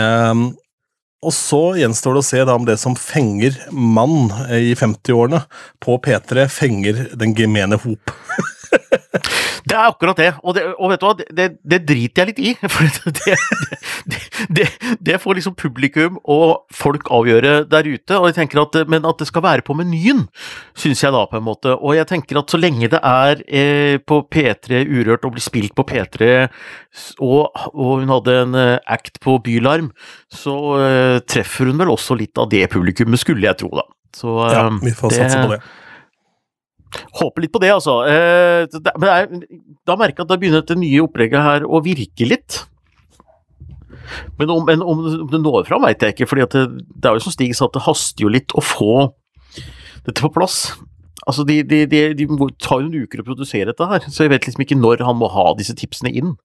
og 1.27 1.33
så 1.35 1.61
gjenstår 1.81 2.15
det 2.15 2.21
å 2.21 2.27
se 2.27 2.43
da 2.47 2.55
om 2.55 2.67
det 2.69 2.77
som 2.79 2.95
fenger 2.99 3.57
mann 3.73 4.29
i 4.53 4.77
50-årene 4.79 5.41
på 5.83 5.97
P3, 6.05 6.45
fenger 6.53 7.01
den 7.19 7.33
gemene 7.35 7.79
hop. 7.83 8.13
Det 9.67 9.75
er 9.75 9.89
akkurat 9.91 10.19
det, 10.21 10.29
og, 10.45 10.55
det, 10.55 10.63
og 10.79 10.93
vet 10.93 11.01
du 11.03 11.07
hva, 11.09 11.15
det, 11.19 11.47
det, 11.67 11.81
driter 11.89 12.23
jeg 12.23 12.29
litt 12.31 12.39
i. 12.39 12.51
For 12.73 12.87
det, 14.55 14.67
det, 15.03 15.17
får 15.19 15.39
liksom 15.39 15.57
publikum 15.59 16.21
og 16.23 16.69
folk 16.75 17.09
avgjøre 17.11 17.65
der 17.67 17.89
ute, 17.89 18.19
og 18.19 18.29
jeg 18.31 18.37
tenker 18.37 18.63
at, 18.63 18.79
men 18.91 19.09
at 19.09 19.19
det 19.19 19.27
skal 19.27 19.43
være 19.43 19.65
på 19.67 19.75
menyen, 19.79 20.27
syns 20.79 21.03
jeg 21.03 21.15
da, 21.15 21.25
på 21.27 21.41
en 21.41 21.47
måte. 21.49 21.75
Og 21.75 21.97
jeg 21.99 22.07
tenker 22.13 22.39
at 22.39 22.55
så 22.55 22.61
lenge 22.61 22.91
det 22.93 23.01
er 23.03 23.43
eh, 23.47 23.97
på 23.99 24.21
P3 24.31 24.85
Urørt 24.87 25.27
og 25.27 25.35
blir 25.35 25.45
spilt 25.45 25.75
på 25.75 25.87
P3, 25.89 26.31
og, 27.27 27.51
og 27.75 28.05
hun 28.05 28.15
hadde 28.15 28.37
en 28.45 28.61
eh, 28.61 28.77
act 28.87 29.19
på 29.25 29.41
Bylarm, 29.43 29.91
så 30.31 30.57
eh, 30.79 31.17
treffer 31.27 31.73
hun 31.73 31.83
vel 31.83 31.91
også 31.97 32.15
litt 32.19 32.39
av 32.39 32.53
det 32.55 32.69
publikummet, 32.71 33.19
skulle 33.23 33.49
jeg 33.49 33.59
tro, 33.65 33.73
da. 33.81 33.89
Så, 34.17 34.39
ja, 34.49 34.69
vi 34.81 34.95
får 34.97 35.19
satse 35.19 35.43
på 35.43 35.53
det. 35.57 35.61
Håper 37.21 37.45
litt 37.45 37.53
på 37.55 37.63
det, 37.63 37.73
altså. 37.75 37.99
Eh, 38.09 38.67
men 39.03 39.45
da 39.87 39.99
merker 39.99 40.23
jeg 40.23 40.27
at 40.27 40.33
da 40.33 40.41
begynner 40.41 40.65
dette 40.65 40.79
nye 40.79 41.05
opplegget 41.05 41.47
her 41.47 41.67
å 41.67 41.83
virke 41.85 42.29
litt. 42.29 42.63
Men 44.39 44.53
om, 44.55 44.69
om 44.69 45.31
det 45.31 45.41
når 45.43 45.67
fram, 45.69 45.85
veit 45.87 46.03
jeg 46.03 46.15
ikke. 46.15 46.29
for 46.31 46.41
det, 46.41 46.67
det, 46.95 47.09
er 47.09 47.17
jo 47.17 47.25
som 47.25 47.35
Stig 47.35 47.55
sa, 47.57 47.69
at 47.69 47.77
det 47.77 47.87
haster 47.87 48.27
jo 48.27 48.33
litt 48.33 48.55
å 48.57 48.65
få 48.65 49.09
dette 50.07 50.23
på 50.23 50.33
plass. 50.37 50.77
Altså, 51.27 51.43
de, 51.49 51.63
de, 51.67 51.83
de, 51.91 52.03
de 52.15 52.27
tar 52.63 52.83
jo 52.83 52.87
en 52.87 53.07
uker 53.07 53.23
å 53.23 53.27
produsere 53.27 53.73
dette 53.73 53.89
her, 53.91 54.05
så 54.07 54.25
jeg 54.25 54.35
vet 54.35 54.47
liksom 54.47 54.63
ikke 54.63 54.79
når 54.79 55.03
han 55.09 55.19
må 55.19 55.31
ha 55.33 55.49
disse 55.59 55.75
tipsene 55.79 56.13
inn. 56.15 56.37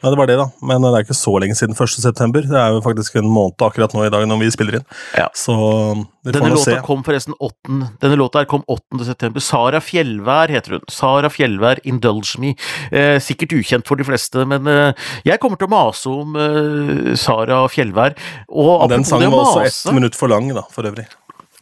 Ja, 0.00 0.08
det 0.08 0.16
var 0.16 0.28
det, 0.30 0.36
da. 0.40 0.46
Men 0.64 0.80
det 0.84 0.90
er 0.94 1.04
ikke 1.04 1.16
så 1.16 1.34
lenge 1.42 1.56
siden 1.58 1.76
1.9. 1.76 2.32
Det 2.48 2.56
er 2.56 2.72
jo 2.72 2.80
faktisk 2.84 3.18
en 3.20 3.28
måned 3.28 3.60
akkurat 3.66 3.92
nå 3.96 4.06
i 4.06 4.12
dag 4.12 4.24
når 4.28 4.40
vi 4.40 4.48
spiller 4.54 4.78
inn. 4.78 4.86
Ja. 5.18 5.26
Så 5.36 5.52
det 6.24 6.34
får 6.34 6.38
Denne 6.38 6.54
låta 6.54 6.64
se. 6.64 6.78
kom 6.86 7.04
forresten 7.04 7.36
8. 7.36 7.78
Denne 8.00 8.16
låta 8.20 8.40
her 8.40 8.48
kom 8.48 8.64
8.9. 8.64 9.40
Sara 9.44 9.80
Fjellvær 9.84 10.52
heter 10.52 10.78
hun. 10.78 10.86
Sara 10.88 11.28
Fjellvær, 11.32 11.82
'Indulge 11.84 12.40
Me'. 12.40 12.54
Eh, 12.90 13.18
sikkert 13.20 13.52
ukjent 13.60 13.86
for 13.88 14.00
de 14.00 14.04
fleste, 14.08 14.46
men 14.48 14.66
eh, 14.66 14.92
jeg 15.24 15.40
kommer 15.40 15.60
til 15.60 15.68
å 15.68 15.74
mase 15.76 16.08
om 16.08 16.36
eh, 16.36 17.14
Sara 17.20 17.66
Fjellvær. 17.68 18.16
Og 18.48 18.88
den 18.88 19.04
sangen 19.04 19.30
var 19.32 19.44
også 19.52 19.66
ett 19.68 19.94
minutt 19.96 20.16
for 20.16 20.32
lang, 20.32 20.48
da, 20.56 20.64
for 20.72 20.88
øvrig. 20.88 21.06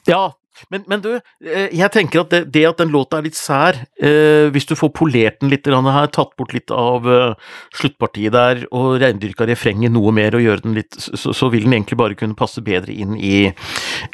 Ja, 0.08 0.30
men, 0.72 0.84
men, 0.90 1.02
du, 1.04 1.10
eh, 1.44 1.68
jeg 1.74 1.90
tenker 1.94 2.22
at 2.22 2.32
det, 2.34 2.40
det, 2.54 2.64
at 2.68 2.80
den 2.82 2.92
låta 2.94 3.18
er 3.18 3.26
litt 3.28 3.38
sær, 3.38 3.78
eh, 4.00 4.48
hvis 4.54 4.68
du 4.68 4.74
får 4.78 4.92
polert 4.96 5.40
den 5.42 5.52
litt 5.52 5.68
her, 5.68 6.10
tatt 6.14 6.34
bort 6.38 6.54
litt 6.56 6.72
av 6.74 7.08
eh, 7.08 7.52
sluttpartiet 7.78 8.34
der 8.34 8.64
og 8.68 8.98
reindyrka 9.02 9.46
refrenget 9.48 9.94
noe 9.94 10.12
mer 10.14 10.36
og 10.36 10.44
gjøre 10.44 10.64
den 10.66 10.78
litt, 10.80 10.98
så, 10.98 11.32
så, 11.32 11.50
vil 11.52 11.66
den 11.66 11.76
egentlig 11.78 12.00
bare 12.00 12.18
kunne 12.18 12.38
passe 12.38 12.62
bedre 12.64 12.92
inn 12.92 13.14
i 13.16 13.48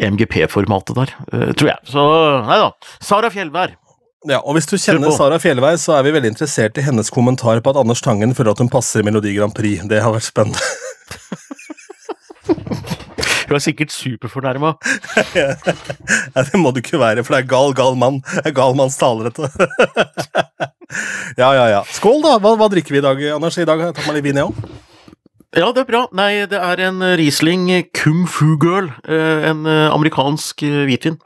MGP-formatet 0.02 0.98
der, 1.00 1.16
eh, 1.32 1.54
tror 1.54 1.74
jeg. 1.74 1.80
Så 1.94 2.04
nei 2.48 2.60
da. 2.62 2.70
Sara 3.02 3.32
Fjellvær. 3.32 3.78
Ja, 4.24 4.38
og 4.40 4.56
Hvis 4.56 4.68
du 4.70 4.78
kjenner 4.80 5.12
Sara 5.12 5.36
Fjellvær, 5.40 5.76
så 5.80 5.98
er 5.98 6.06
vi 6.06 6.14
veldig 6.14 6.32
interessert 6.32 6.78
i 6.80 6.84
hennes 6.86 7.12
kommentar 7.12 7.60
på 7.60 7.74
at 7.74 7.80
Anders 7.82 8.00
Tangen 8.04 8.32
føler 8.36 8.54
at 8.54 8.62
hun 8.62 8.72
passer 8.72 9.02
i 9.02 9.06
Melodi 9.06 9.34
Grand 9.36 9.52
Prix. 9.56 9.84
Det 9.90 10.00
har 10.00 10.14
vært 10.14 10.30
spennende. 10.30 10.64
Hun 13.54 13.60
er 13.60 13.62
sikkert 13.62 13.92
superfornærma. 13.94 14.72
ja, 15.38 16.42
det 16.42 16.58
må 16.58 16.72
du 16.74 16.80
ikke 16.80 16.98
være, 16.98 17.22
for 17.22 17.36
det 17.36 17.44
er 17.44 17.50
gal, 17.52 17.70
gal 17.78 17.94
mann. 17.94 18.16
Det 18.26 18.50
er 18.50 18.54
gal 18.56 18.72
manns 18.74 18.96
tale, 18.98 19.28
dette. 19.30 19.46
ja, 21.38 21.52
ja, 21.54 21.68
ja. 21.70 21.82
Skål, 21.94 22.18
da! 22.24 22.32
Hva, 22.42 22.56
hva, 22.58 22.66
drikker 22.72 22.96
vi 22.96 22.98
i 22.98 23.04
dag, 23.04 23.22
Anders? 23.36 23.60
I 23.62 23.66
dag 23.68 23.78
har 23.78 23.92
jeg 23.92 23.96
tatt 24.00 24.08
meg 24.08 24.16
litt 24.18 24.26
vin, 24.26 24.40
jeg 24.42 24.48
òg. 24.48 24.80
Ja, 25.54 25.68
det 25.70 25.84
er 25.84 25.86
bra. 25.86 26.00
Nei, 26.18 26.32
det 26.50 26.58
er 26.58 26.82
en 26.88 26.98
Riesling 27.20 27.68
Kung 27.94 28.24
Fu 28.26 28.56
Girl. 28.58 28.90
Eh, 29.06 29.46
en 29.52 29.62
eh, 29.70 29.86
amerikansk 29.94 30.64
eh, 30.66 30.80
hvitvin. 30.88 31.20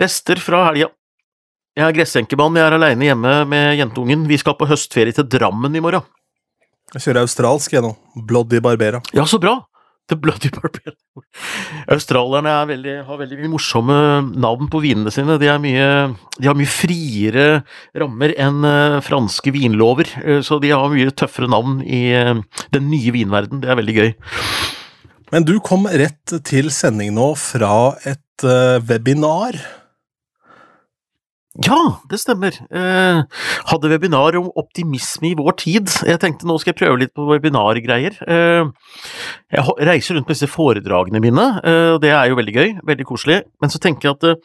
Rester 0.00 0.40
fra 0.40 0.62
helga. 0.70 0.88
Jeg 1.76 1.84
er 1.84 1.98
gressenkemann, 1.98 2.56
jeg 2.56 2.64
er 2.64 2.78
aleine 2.78 3.10
hjemme 3.10 3.34
med 3.52 3.76
jentungen. 3.76 4.24
Vi 4.30 4.40
skal 4.40 4.56
på 4.56 4.70
høstferie 4.72 5.12
til 5.12 5.28
Drammen 5.36 5.76
i 5.76 5.84
morgen. 5.84 6.08
Jeg 6.96 7.04
kjører 7.04 7.26
australsk, 7.26 7.76
jeg 7.76 7.84
nå. 7.84 7.92
Bloody 8.24 8.64
Barbera. 8.64 9.04
Ja, 9.12 9.28
så 9.28 9.36
bra! 9.40 9.58
The 10.10 10.18
Bloody 10.22 10.50
Barbarian. 10.54 10.98
Australierne 11.92 12.54
veldig, 12.70 12.96
har 13.06 13.20
veldig 13.20 13.50
morsomme 13.52 13.96
navn 14.42 14.70
på 14.72 14.82
vinene 14.82 15.12
sine. 15.14 15.38
De, 15.40 15.50
mye, 15.62 15.88
de 16.38 16.50
har 16.50 16.58
mye 16.58 16.70
friere 16.70 17.46
rammer 17.98 18.34
enn 18.40 18.66
uh, 18.66 19.00
franske 19.04 19.54
vinlover, 19.54 20.10
uh, 20.24 20.40
så 20.44 20.58
de 20.62 20.72
har 20.74 20.90
mye 20.92 21.14
tøffere 21.14 21.50
navn 21.52 21.80
i 21.86 22.04
uh, 22.16 22.34
den 22.74 22.90
nye 22.92 23.14
vinverden. 23.14 23.62
Det 23.62 23.70
er 23.70 23.78
veldig 23.80 23.98
gøy. 24.00 24.10
Men 25.32 25.46
du 25.48 25.54
kom 25.64 25.86
rett 25.88 26.34
til 26.44 26.68
sending 26.74 27.14
nå 27.16 27.32
fra 27.40 27.94
et 28.08 28.44
webinar. 28.84 29.56
Ja, 31.60 31.98
det 32.08 32.16
stemmer. 32.16 32.54
Eh, 32.72 33.18
hadde 33.68 33.90
webinar 33.92 34.36
om 34.38 34.48
optimisme 34.56 35.28
i 35.28 35.36
vår 35.36 35.56
tid. 35.60 35.90
Jeg 36.08 36.20
tenkte 36.22 36.48
nå 36.48 36.56
skal 36.60 36.72
jeg 36.72 36.78
prøve 36.80 37.02
litt 37.02 37.12
på 37.12 37.26
webinargreier. 37.28 38.16
Eh, 38.24 38.70
jeg 39.52 39.74
reiser 39.84 40.16
rundt 40.16 40.30
med 40.30 40.32
disse 40.32 40.48
foredragene 40.48 41.20
mine, 41.20 41.44
eh, 41.60 41.98
det 42.00 42.08
er 42.08 42.30
jo 42.30 42.38
veldig 42.40 42.56
gøy, 42.56 42.72
veldig 42.88 43.04
koselig. 43.04 43.42
Men 43.60 43.68
så 43.68 43.82
tenker 43.84 44.08
jeg 44.08 44.16
at 44.16 44.24
eh, 44.30 44.40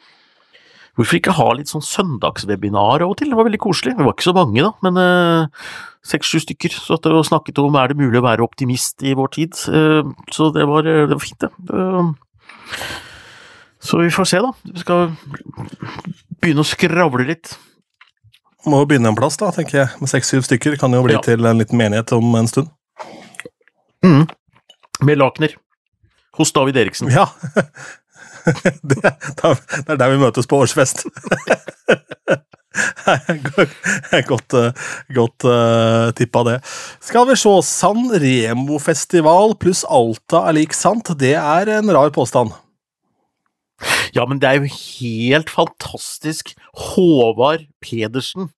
hvorfor 1.00 1.16
ikke 1.16 1.38
ha 1.40 1.48
litt 1.56 1.72
sånn 1.72 1.86
søndagswebinar 1.86 3.00
av 3.00 3.08
og 3.08 3.16
til? 3.16 3.32
Det 3.32 3.40
var 3.40 3.48
veldig 3.48 3.64
koselig. 3.64 3.96
Det 3.96 4.04
var 4.04 4.12
ikke 4.12 4.28
så 4.28 4.36
mange, 4.36 4.68
da, 4.68 4.74
men 4.84 5.00
eh, 5.00 5.66
seks-sju 6.12 6.44
stykker. 6.44 6.76
Så 6.76 7.00
at 7.00 7.08
det 7.08 7.24
snakket 7.24 7.64
om 7.64 7.80
er 7.80 7.88
det 7.88 8.02
mulig 8.04 8.20
å 8.20 8.28
være 8.28 8.44
optimist 8.44 9.00
i 9.00 9.16
vår 9.16 9.32
tid. 9.32 9.56
Eh, 9.72 10.04
så 10.28 10.52
det 10.52 10.68
var, 10.68 10.84
det 10.84 11.08
var 11.16 11.24
fint, 11.24 11.40
det. 11.40 11.84
Så 13.88 13.98
vi 13.98 14.10
får 14.10 14.24
se, 14.28 14.38
da. 14.44 14.50
Vi 14.68 14.82
skal 14.82 15.14
begynne 16.42 16.60
å 16.60 16.68
skravle 16.68 17.24
litt. 17.30 17.54
Må 18.68 18.82
jo 18.82 18.88
begynne 18.90 19.08
en 19.08 19.16
plass, 19.16 19.38
da, 19.40 19.48
tenker 19.54 19.78
jeg. 19.78 19.88
Med 20.02 20.10
seks-syv 20.12 20.42
stykker 20.44 20.76
kan 20.80 20.92
jo 20.92 21.00
bli 21.06 21.14
ja. 21.16 21.22
til 21.24 21.40
en 21.48 21.58
liten 21.62 21.78
menighet 21.80 22.12
om 22.12 22.26
en 22.36 22.50
stund. 22.50 22.68
Mm. 24.04 24.26
Med 25.08 25.16
lakener. 25.22 25.56
Hos 26.36 26.52
David 26.52 26.76
Eriksen. 26.82 27.08
Ja. 27.14 27.30
det, 28.92 29.00
det 29.00 29.88
er 29.88 29.96
der 29.96 30.12
vi 30.12 30.20
møtes 30.20 30.44
på 30.50 30.60
årsfest. 30.60 31.06
godt 34.28 34.52
godt 35.16 35.40
uh, 35.48 36.12
tippa, 36.18 36.44
det. 36.44 36.60
Skal 37.08 37.24
vi 37.32 37.40
se. 37.40 37.56
San 37.64 38.12
Remo-festival 38.12 39.56
pluss 39.64 39.80
Alta 39.88 40.44
er 40.50 40.60
lik 40.60 40.76
sant. 40.76 41.16
Det 41.16 41.38
er 41.40 41.78
en 41.80 41.88
rar 41.96 42.12
påstand. 42.12 42.52
Ja, 44.16 44.26
men 44.28 44.40
det 44.42 44.48
er 44.48 44.60
jo 44.60 44.70
helt 44.70 45.50
fantastisk. 45.52 46.54
Håvard 46.92 47.66
Pedersen. 47.84 48.50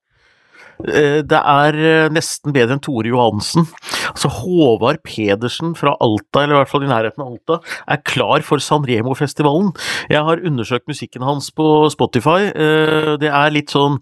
Eh, 0.89 1.21
det 1.27 1.41
er 1.41 1.77
eh, 1.77 2.09
nesten 2.13 2.55
bedre 2.57 2.77
enn 2.77 2.83
Tore 2.85 3.11
Johansen. 3.11 3.67
Altså 4.13 4.31
Håvard 4.41 5.03
Pedersen 5.07 5.75
fra 5.79 5.95
Alta, 6.01 6.45
eller 6.45 6.57
i 6.57 6.61
hvert 6.63 6.73
fall 6.73 6.87
i 6.87 6.91
nærheten 6.91 7.25
av 7.25 7.35
Alta, 7.35 7.61
er 7.91 8.03
klar 8.07 8.45
for 8.47 8.63
San 8.65 8.87
Remo-festivalen. 8.89 9.73
Jeg 10.13 10.25
har 10.27 10.45
undersøkt 10.47 10.89
musikken 10.91 11.27
hans 11.27 11.51
på 11.55 11.67
Spotify. 11.93 12.51
Eh, 12.51 13.15
det 13.21 13.31
er 13.31 13.55
litt 13.55 13.75
sånn 13.75 14.01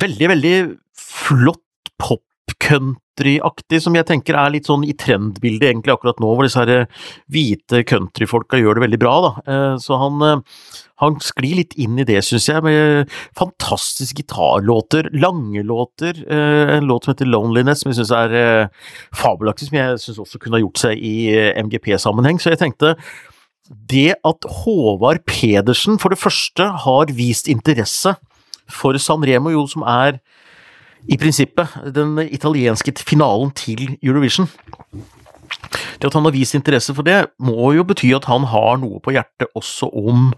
veldig, 0.00 0.32
veldig 0.34 0.56
flott 0.96 1.94
pop 2.00 2.24
countryaktig, 2.62 3.80
som 3.84 3.96
jeg 3.96 4.06
tenker 4.08 4.36
er 4.38 4.52
litt 4.54 4.68
sånn 4.68 4.84
i 4.88 4.94
trendbildet 4.98 5.68
egentlig 5.68 5.94
akkurat 5.94 6.20
nå, 6.22 6.32
hvor 6.34 6.46
disse 6.46 6.60
her 6.60 6.72
eh, 6.74 7.00
hvite 7.32 7.82
countryfolka 7.88 8.60
gjør 8.60 8.78
det 8.78 8.84
veldig 8.86 9.00
bra. 9.02 9.14
da. 9.26 9.32
Eh, 9.44 9.74
så 9.82 9.98
han, 10.00 10.20
eh, 10.26 10.60
han 11.04 11.18
sklir 11.24 11.60
litt 11.60 11.76
inn 11.80 11.98
i 12.00 12.06
det, 12.08 12.20
syns 12.26 12.48
jeg, 12.50 12.64
med 12.66 13.10
fantastiske 13.38 14.22
gitarlåter, 14.22 15.10
lange 15.16 15.64
låter. 15.66 16.20
En 16.28 16.88
låt 16.88 17.04
som 17.04 17.14
heter 17.14 17.26
'Loneliness', 17.26 17.82
som 17.82 17.90
jeg 17.92 18.00
syns 18.00 18.12
er 18.12 18.70
fabelaktig, 19.12 19.68
som 19.68 19.78
jeg 19.78 19.98
syns 19.98 20.18
også 20.18 20.38
kunne 20.38 20.58
ha 20.58 20.64
gjort 20.64 20.78
seg 20.78 20.98
i 20.98 21.32
MGP-sammenheng. 21.56 22.40
Så 22.40 22.50
jeg 22.52 22.60
tenkte 22.60 22.96
det 23.70 24.16
at 24.26 24.44
Håvard 24.44 25.24
Pedersen 25.26 25.98
for 25.98 26.10
det 26.10 26.18
første 26.18 26.66
har 26.84 27.12
vist 27.14 27.48
interesse 27.48 28.16
for 28.70 28.98
San 28.98 29.24
Remo, 29.26 29.50
jo 29.50 29.66
som 29.70 29.82
er 29.86 30.20
i 31.08 31.16
prinsippet 31.20 31.78
den 31.94 32.18
italienske 32.28 32.92
finalen 33.06 33.54
til 33.56 33.96
Eurovision. 34.02 34.48
Det 36.00 36.08
at 36.08 36.16
han 36.16 36.24
har 36.24 36.34
vist 36.34 36.56
interesse 36.56 36.94
for 36.96 37.06
det, 37.06 37.26
må 37.38 37.72
jo 37.76 37.84
bety 37.84 38.12
at 38.16 38.28
han 38.30 38.46
har 38.50 38.80
noe 38.80 39.00
på 39.02 39.14
hjertet 39.14 39.50
også 39.58 39.90
om 39.92 40.30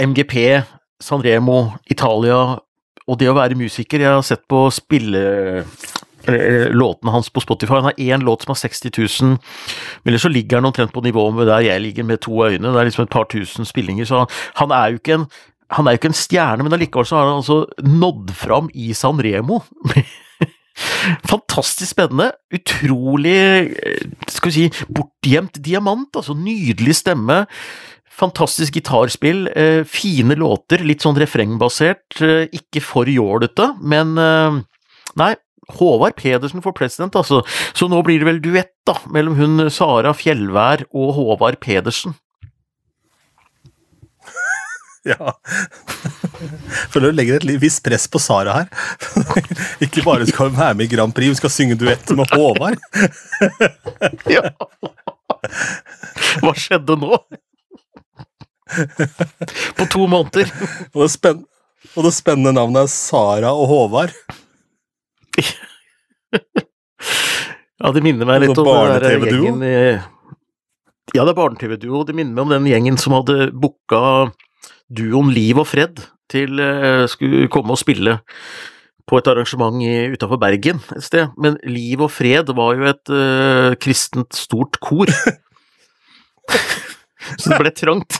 MGP, 0.00 0.64
Sanremo, 1.02 1.74
Italia 1.90 2.56
og 3.04 3.20
det 3.20 3.28
å 3.28 3.36
være 3.36 3.58
musiker. 3.58 4.00
Jeg 4.00 4.16
har 4.16 4.24
sett 4.24 4.44
på 4.48 4.66
spille 4.72 5.22
eh, 5.60 6.66
låtene 6.72 7.12
hans 7.12 7.30
på 7.32 7.42
Spotify. 7.44 7.78
Han 7.78 7.90
har 7.90 8.00
én 8.00 8.24
låt 8.24 8.44
som 8.44 8.54
har 8.54 8.60
60 8.62 8.92
000, 8.96 9.38
eller 10.04 10.22
så 10.22 10.32
ligger 10.32 10.60
han 10.60 10.70
omtrent 10.70 10.92
på 10.94 11.04
nivå 11.04 11.26
med 11.36 11.50
der 11.50 11.66
jeg 11.66 11.84
ligger, 11.84 12.08
med 12.08 12.22
to 12.24 12.44
øyne. 12.46 12.72
Det 12.72 12.80
er 12.80 12.88
liksom 12.88 13.04
et 13.04 13.12
par 13.12 13.28
tusen 13.32 13.68
spillinger, 13.68 14.08
så 14.08 14.24
han 14.60 14.72
er 14.72 14.92
jo 14.92 15.02
ikke 15.02 15.18
en 15.20 15.28
han 15.74 15.86
er 15.86 15.94
jo 15.94 16.02
ikke 16.02 16.12
en 16.12 16.18
stjerne, 16.18 16.66
men 16.66 16.76
allikevel 16.76 17.06
så 17.08 17.18
har 17.18 17.30
han 17.30 17.40
altså 17.40 17.64
nådd 17.82 18.34
fram 18.38 18.70
i 18.74 18.92
San 18.96 19.22
Remo. 19.22 19.60
Fantastisk 21.30 21.92
spennende. 21.92 22.32
Utrolig 22.54 23.74
skal 24.30 24.50
vi 24.50 24.54
si, 24.54 24.86
bortgjemt 24.90 25.60
diamant. 25.62 26.10
altså 26.16 26.36
Nydelig 26.38 26.98
stemme. 27.00 27.44
Fantastisk 28.14 28.76
gitarspill, 28.78 29.48
eh, 29.58 29.82
fine 29.82 30.36
låter, 30.38 30.84
litt 30.86 31.02
sånn 31.02 31.18
refrengbasert. 31.18 32.20
Eh, 32.22 32.46
ikke 32.54 32.82
for 32.82 33.10
jålete, 33.10 33.72
men 33.82 34.14
eh, 34.18 34.60
Nei, 35.18 35.34
Håvard 35.78 36.16
Pedersen 36.18 36.62
for 36.62 36.74
president, 36.74 37.14
altså. 37.14 37.42
Så 37.74 37.86
nå 37.90 38.00
blir 38.02 38.18
det 38.18 38.26
vel 38.28 38.40
duett, 38.42 38.72
da, 38.86 38.96
mellom 39.14 39.36
hun 39.38 39.70
Sara 39.70 40.12
Fjellvær 40.14 40.86
og 40.92 41.14
Håvard 41.18 41.60
Pedersen. 41.62 42.16
Ja. 45.12 45.34
Føler 46.88 47.10
du 47.12 47.16
legger 47.18 47.36
et 47.36 47.60
visst 47.60 47.82
press 47.84 48.06
på 48.08 48.20
Sara 48.22 48.54
her. 48.56 48.68
Ikke 49.84 50.04
bare 50.04 50.24
skal 50.28 50.48
hun 50.48 50.56
være 50.56 50.78
med 50.78 50.86
i 50.86 50.94
Grand 50.94 51.12
Prix, 51.14 51.34
hun 51.34 51.40
skal 51.42 51.52
synge 51.52 51.76
duett 51.80 52.14
med 52.16 52.30
Håvard. 52.32 52.80
Ja. 54.32 54.48
Hva 56.40 56.54
skjedde 56.56 56.96
nå? 56.96 57.18
På 59.76 59.86
to 59.92 60.06
måneder. 60.08 60.48
Og 60.94 61.04
det, 61.04 61.10
spenn 61.12 61.42
og 61.94 62.06
det 62.06 62.14
spennende 62.16 62.54
navnet 62.56 62.86
er 62.86 62.92
Sara 62.92 63.52
og 63.52 63.68
Håvard. 63.68 64.14
Ja, 67.84 67.92
det 67.92 68.00
minner 68.06 68.24
meg 68.28 68.40
litt 68.46 68.56
om 68.56 68.70
den 69.04 69.28
gjengen 69.28 69.60
Ja, 71.12 71.20
det 71.20 71.28
er 71.34 71.36
barne-TV-duo. 71.36 72.06
Det 72.08 72.16
minner 72.16 72.32
meg 72.32 72.46
om 72.46 72.54
den 72.56 72.72
gjengen 72.72 72.96
som 73.00 73.18
hadde 73.18 73.50
booka 73.52 74.00
duoen 74.96 75.30
Liv 75.34 75.58
og 75.62 75.68
Fred 75.70 75.94
til 76.32 76.60
uh, 76.60 77.04
skulle 77.10 77.48
komme 77.52 77.72
og 77.74 77.80
spille 77.80 78.12
på 79.04 79.18
et 79.20 79.28
arrangement 79.28 79.76
utafor 80.14 80.38
Bergen 80.40 80.78
et 80.96 81.04
sted. 81.04 81.28
Men 81.36 81.58
Liv 81.68 82.00
og 82.06 82.12
Fred 82.14 82.46
var 82.56 82.70
jo 82.78 82.82
et 82.88 83.06
uh, 83.12 83.74
kristent 83.80 84.32
stort 84.38 84.80
kor. 84.80 85.08
Så 87.40 87.50
det 87.50 87.60
ble 87.60 87.70
trangt. 87.72 88.12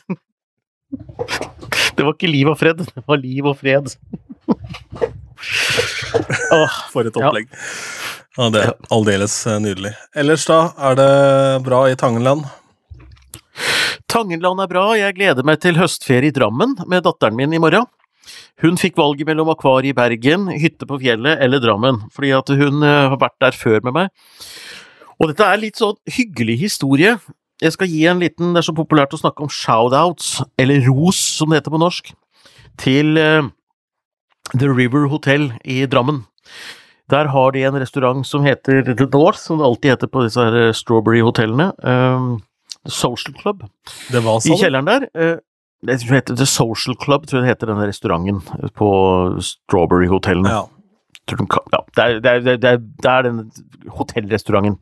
Det 1.94 2.04
var 2.04 2.12
ikke 2.14 2.30
Liv 2.30 2.48
og 2.52 2.58
Fred, 2.60 2.78
det 2.84 3.04
var 3.06 3.16
Liv 3.20 3.44
og 3.48 3.56
Fred. 3.60 3.86
For 6.92 7.02
et 7.04 7.16
opplegg. 7.16 7.48
Ja. 7.50 7.56
Ja, 8.34 8.48
det 8.50 8.62
er 8.66 8.72
aldeles 8.90 9.34
eh, 9.46 9.60
nydelig. 9.62 9.92
Ellers, 10.18 10.42
da, 10.48 10.72
er 10.88 10.96
det 10.98 11.10
bra 11.66 11.84
i 11.86 11.94
Tangenland? 11.98 12.42
Tangenland 14.14 14.60
er 14.62 14.68
bra, 14.70 14.82
jeg 14.94 15.16
gleder 15.16 15.42
meg 15.42 15.58
til 15.58 15.74
høstferie 15.74 16.30
i 16.30 16.34
Drammen 16.34 16.76
med 16.86 17.02
datteren 17.02 17.34
min 17.34 17.54
i 17.56 17.58
morgen. 17.58 17.88
Hun 18.62 18.76
fikk 18.78 18.94
valget 19.00 19.26
mellom 19.26 19.48
akvariet 19.50 19.90
i 19.90 19.96
Bergen, 19.96 20.44
hytte 20.54 20.86
på 20.86 21.00
fjellet 21.02 21.42
eller 21.42 21.58
Drammen, 21.58 21.98
fordi 22.14 22.30
at 22.36 22.52
hun 22.54 22.86
eh, 22.86 23.08
har 23.10 23.18
vært 23.18 23.34
der 23.42 23.58
før 23.58 23.82
med 23.82 23.96
meg. 23.96 24.22
Og 25.18 25.32
dette 25.32 25.48
er 25.48 25.58
litt 25.58 25.82
sånn 25.82 25.98
hyggelig 26.06 26.60
historie. 26.62 27.16
Jeg 27.58 27.74
skal 27.74 27.90
gi 27.90 28.04
en 28.06 28.22
liten, 28.22 28.54
det 28.54 28.62
er 28.62 28.68
så 28.68 28.76
populært 28.78 29.18
å 29.18 29.18
snakke 29.18 29.42
om 29.42 29.50
shoutouts, 29.50 30.30
eller 30.62 30.86
ros 30.86 31.18
som 31.40 31.50
det 31.50 31.64
heter 31.64 31.74
på 31.74 31.82
norsk, 31.82 32.14
til 32.86 33.18
uh, 33.18 33.50
The 34.54 34.70
River 34.70 35.10
Hotel 35.10 35.50
i 35.66 35.82
Drammen. 35.90 36.22
Der 37.10 37.34
har 37.34 37.50
de 37.58 37.66
en 37.66 37.82
restaurant 37.82 38.22
som 38.30 38.46
heter 38.46 38.94
The 38.94 39.10
North, 39.10 39.42
som 39.42 39.58
det 39.58 39.66
alltid 39.66 39.96
heter 39.96 40.14
på 40.14 40.22
disse 40.28 40.46
her 40.46 40.70
Strawberry-hotellene. 40.70 41.72
Um, 41.82 42.34
Social 42.86 43.34
Club. 43.38 43.64
Det 44.12 44.22
var? 44.24 44.44
I 44.44 44.58
kjelleren 44.60 44.88
der. 44.88 45.08
Uh, 45.14 45.36
det 45.84 45.98
heter 46.08 46.36
The 46.36 46.46
Social 46.48 46.96
Club, 46.96 47.26
tror 47.26 47.40
jeg 47.40 47.44
det 47.44 47.52
heter 47.52 47.72
denne 47.72 47.88
restauranten 47.88 48.40
på 48.78 48.90
Strawberry-hotellene. 49.44 50.48
Ja. 50.48 50.62
ja. 51.28 51.82
Det 51.96 52.04
er, 52.04 52.20
det 52.20 52.30
er, 52.30 52.56
det 52.56 52.70
er, 52.70 52.78
det 52.78 53.10
er 53.10 53.26
den 53.26 53.42
hotellrestauranten. 53.92 54.78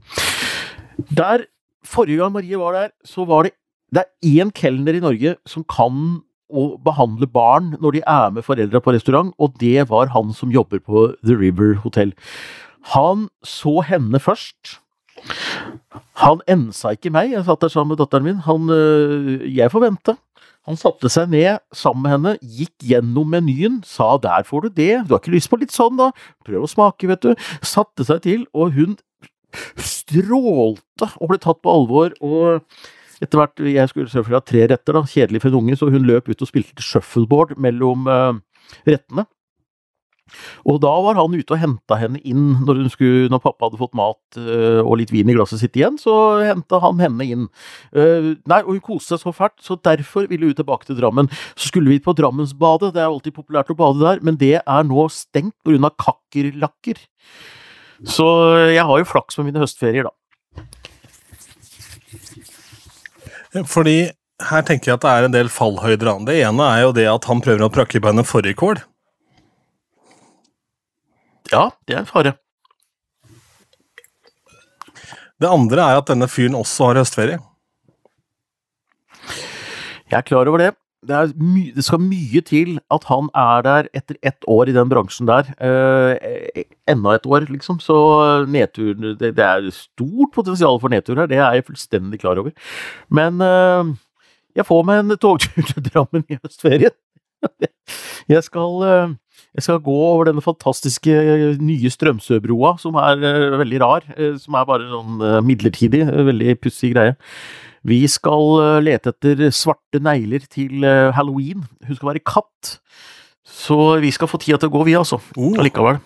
Der, 1.19 1.47
forrige 1.85 2.23
gang 2.23 2.33
Marie 2.33 2.59
var 2.59 2.77
der, 2.79 2.93
så 3.05 3.25
var 3.27 3.49
det 3.49 3.57
Det 3.93 4.05
er 4.05 4.45
én 4.45 4.51
kelner 4.57 4.97
i 4.97 5.03
Norge 5.05 5.35
som 5.45 5.65
kan 5.69 6.23
å 6.53 6.77
behandle 6.85 7.27
barn 7.29 7.75
når 7.81 7.97
de 7.97 8.03
er 8.09 8.31
med 8.33 8.45
foreldra 8.47 8.81
på 8.81 8.95
restaurant, 8.95 9.33
og 9.39 9.57
det 9.61 9.89
var 9.91 10.13
han 10.15 10.33
som 10.37 10.53
jobber 10.53 10.81
på 10.81 11.11
The 11.25 11.37
River 11.37 11.75
Hotel. 11.83 12.15
Han 12.95 13.29
så 13.45 13.81
henne 13.87 14.21
først. 14.21 14.79
Han 16.23 16.43
ensa 16.51 16.93
ikke 16.97 17.13
meg, 17.15 17.33
jeg 17.33 17.47
satt 17.47 17.65
der 17.65 17.73
sammen 17.73 17.95
med 17.95 18.01
datteren 18.03 18.27
min. 18.27 18.43
Han, 18.47 18.69
øh, 18.71 19.43
jeg 19.47 19.73
får 19.73 19.85
vente. 19.87 20.17
Han 20.69 20.79
satte 20.79 21.11
seg 21.11 21.31
ned 21.33 21.59
sammen 21.75 22.05
med 22.05 22.13
henne, 22.15 22.33
gikk 22.43 22.85
gjennom 22.87 23.33
menyen, 23.35 23.81
sa 23.83 24.17
'der 24.17 24.47
får 24.47 24.63
du 24.63 24.69
det', 24.69 25.03
du 25.09 25.15
har 25.15 25.19
ikke 25.19 25.35
lyst 25.35 25.51
på 25.51 25.59
litt 25.59 25.75
sånn, 25.75 25.97
da? 25.99 26.13
Prøv 26.47 26.63
å 26.63 26.71
smake, 26.71 27.09
vet 27.11 27.23
du. 27.23 27.35
Satte 27.63 28.07
seg 28.07 28.23
til, 28.23 28.47
og 28.55 28.71
hun 28.73 28.95
strålte 29.77 31.11
og 31.19 31.29
ble 31.29 31.39
tatt 31.39 31.63
på 31.63 31.73
alvor. 31.73 32.15
og 32.21 32.63
etter 33.23 33.39
hvert, 33.39 33.59
Jeg 33.59 33.89
skulle 33.89 34.11
selvfølgelig 34.11 34.41
ha 34.41 34.47
tre 34.47 34.63
retter, 34.67 34.93
da, 34.93 35.03
kjedelig 35.03 35.43
for 35.43 35.49
en 35.49 35.61
unge, 35.63 35.77
så 35.77 35.91
hun 35.91 36.07
løp 36.07 36.29
ut 36.29 36.43
og 36.43 36.49
spilte 36.49 36.83
shuffleboard 36.83 37.57
mellom 37.57 38.07
uh, 38.07 38.35
rettene. 38.87 39.27
Og 40.69 40.79
da 40.83 40.93
var 41.05 41.19
han 41.19 41.35
ute 41.35 41.55
og 41.55 41.61
henta 41.61 41.99
henne 42.01 42.21
inn 42.29 42.63
når, 42.65 42.85
skulle, 42.93 43.29
når, 43.33 43.43
pappa 43.45 43.69
hadde 43.69 43.81
fått 43.81 43.97
mat 43.99 44.39
uh, 44.39 44.81
og 44.83 44.97
litt 45.01 45.13
vin 45.13 45.29
i 45.29 45.37
glasset 45.37 45.61
sitt 45.63 45.77
igjen, 45.79 45.99
så 46.01 46.15
henta 46.47 46.81
han 46.83 47.03
henne 47.03 47.27
inn. 47.27 47.49
Uh, 47.95 48.33
nei, 48.49 48.63
og 48.63 48.77
hun 48.77 48.85
koste 48.85 49.17
seg 49.17 49.27
så 49.27 49.35
fælt, 49.37 49.59
så 49.65 49.77
derfor 49.83 50.29
ville 50.31 50.49
hun 50.49 50.59
tilbake 50.59 50.89
til 50.89 50.99
Drammen. 51.01 51.31
Så 51.57 51.73
skulle 51.73 51.93
vi 51.93 52.01
på 52.03 52.15
Drammensbadet, 52.17 52.95
det 52.97 53.03
er 53.03 53.11
alltid 53.11 53.37
populært 53.37 53.73
å 53.75 53.79
bade 53.79 54.03
der, 54.05 54.23
men 54.25 54.39
det 54.41 54.57
er 54.61 54.89
nå 54.89 55.09
stengt 55.13 55.57
pga. 55.67 55.93
kakkerlakker. 56.03 57.03
Så 58.09 58.27
jeg 58.73 58.83
har 58.89 58.99
jo 58.99 59.09
flaks 59.09 59.39
med 59.39 59.51
mine 59.51 59.63
høstferier, 59.63 60.09
da. 60.09 60.17
Fordi 63.69 63.99
her 64.49 64.65
tenker 64.67 64.91
jeg 64.91 64.97
at 64.97 65.05
det 65.05 65.13
er 65.13 65.27
en 65.27 65.35
del 65.35 65.51
fallhøyder. 65.53 66.09
Det 66.27 66.39
ene 66.41 66.71
er 66.73 66.87
jo 66.87 66.95
det 66.97 67.07
at 67.11 67.29
han 67.29 67.43
prøver 67.45 67.67
å 67.67 67.73
prakke 67.73 68.01
på 68.01 68.11
henne 68.11 68.25
forrige 68.27 68.59
kål. 68.59 68.81
Ja, 71.53 71.69
det 71.87 71.97
er 71.97 72.03
en 72.03 72.09
fare. 72.09 72.37
Det 75.43 75.51
andre 75.51 75.89
er 75.91 75.99
at 75.99 76.09
denne 76.09 76.29
fyren 76.31 76.57
også 76.57 76.91
har 76.91 77.03
høstferie. 77.03 77.41
Jeg 80.13 80.19
er 80.21 80.29
klar 80.29 80.49
over 80.49 80.61
det. 80.61 80.71
Det, 81.03 81.19
det, 81.75 81.83
skal 81.83 81.99
mye 81.99 82.41
til 82.47 82.77
at 82.95 83.05
han 83.09 83.27
er 83.35 83.63
der 83.67 83.89
etter 83.97 84.15
ett 84.23 84.45
år 84.47 84.71
i 84.71 84.75
den 84.77 84.91
bransjen 84.93 85.27
der. 85.27 85.49
Eh, 85.59 86.63
enda 86.87 87.17
et 87.17 87.27
år, 87.27 87.49
liksom. 87.51 87.81
Så 87.83 87.97
nedtur 88.47 88.95
det, 88.95 89.33
det, 89.35 89.43
er 89.43 89.67
stort 89.75 90.31
potensial 90.37 90.79
for 90.79 90.95
nedtur 90.95 91.19
her, 91.19 91.27
det 91.27 91.41
er 91.41 91.59
jeg 91.59 91.67
fullstendig 91.67 92.21
klar 92.23 92.39
over. 92.39 92.55
Men 93.11 93.43
eh, 93.43 93.91
jeg 94.55 94.69
får 94.69 94.87
meg 94.87 95.03
en 95.03 95.17
togtur 95.17 95.67
til 95.73 95.91
Drammen 95.91 96.25
i 96.29 96.39
høstferien. 96.39 96.95
Jeg 98.31 98.45
skal 98.47 98.85
eh, 98.87 99.15
jeg 99.53 99.67
skal 99.67 99.83
gå 99.85 99.95
over 99.95 100.31
denne 100.31 100.45
fantastiske 100.45 101.13
eh, 101.13 101.59
nye 101.61 101.91
Strømsøbroa, 101.93 102.77
som 102.81 102.97
er 103.01 103.21
uh, 103.21 103.59
veldig 103.61 103.81
rar. 103.83 104.07
Uh, 104.17 104.39
som 104.41 104.57
er 104.57 104.69
bare 104.69 104.89
sånn 104.89 105.21
uh, 105.21 105.41
midlertidig. 105.45 106.07
veldig 106.09 106.57
pussig 106.63 106.95
greie. 106.95 107.19
Vi 107.85 107.99
skal 108.09 108.81
lete 108.87 109.11
etter 109.11 109.49
svarte 109.51 109.99
negler 109.99 110.45
til 110.47 110.87
halloween. 111.17 111.65
Hun 111.83 111.97
skal 111.99 112.13
være 112.13 112.23
katt. 112.23 112.77
Så 113.43 113.99
vi 113.99 114.13
skal 114.15 114.31
få 114.31 114.39
tida 114.39 114.61
til 114.63 114.71
å 114.71 114.75
gå, 114.77 114.85
vi, 114.87 114.95
altså. 114.95 115.19
Oh. 115.35 115.57
Allikevel. 115.59 115.99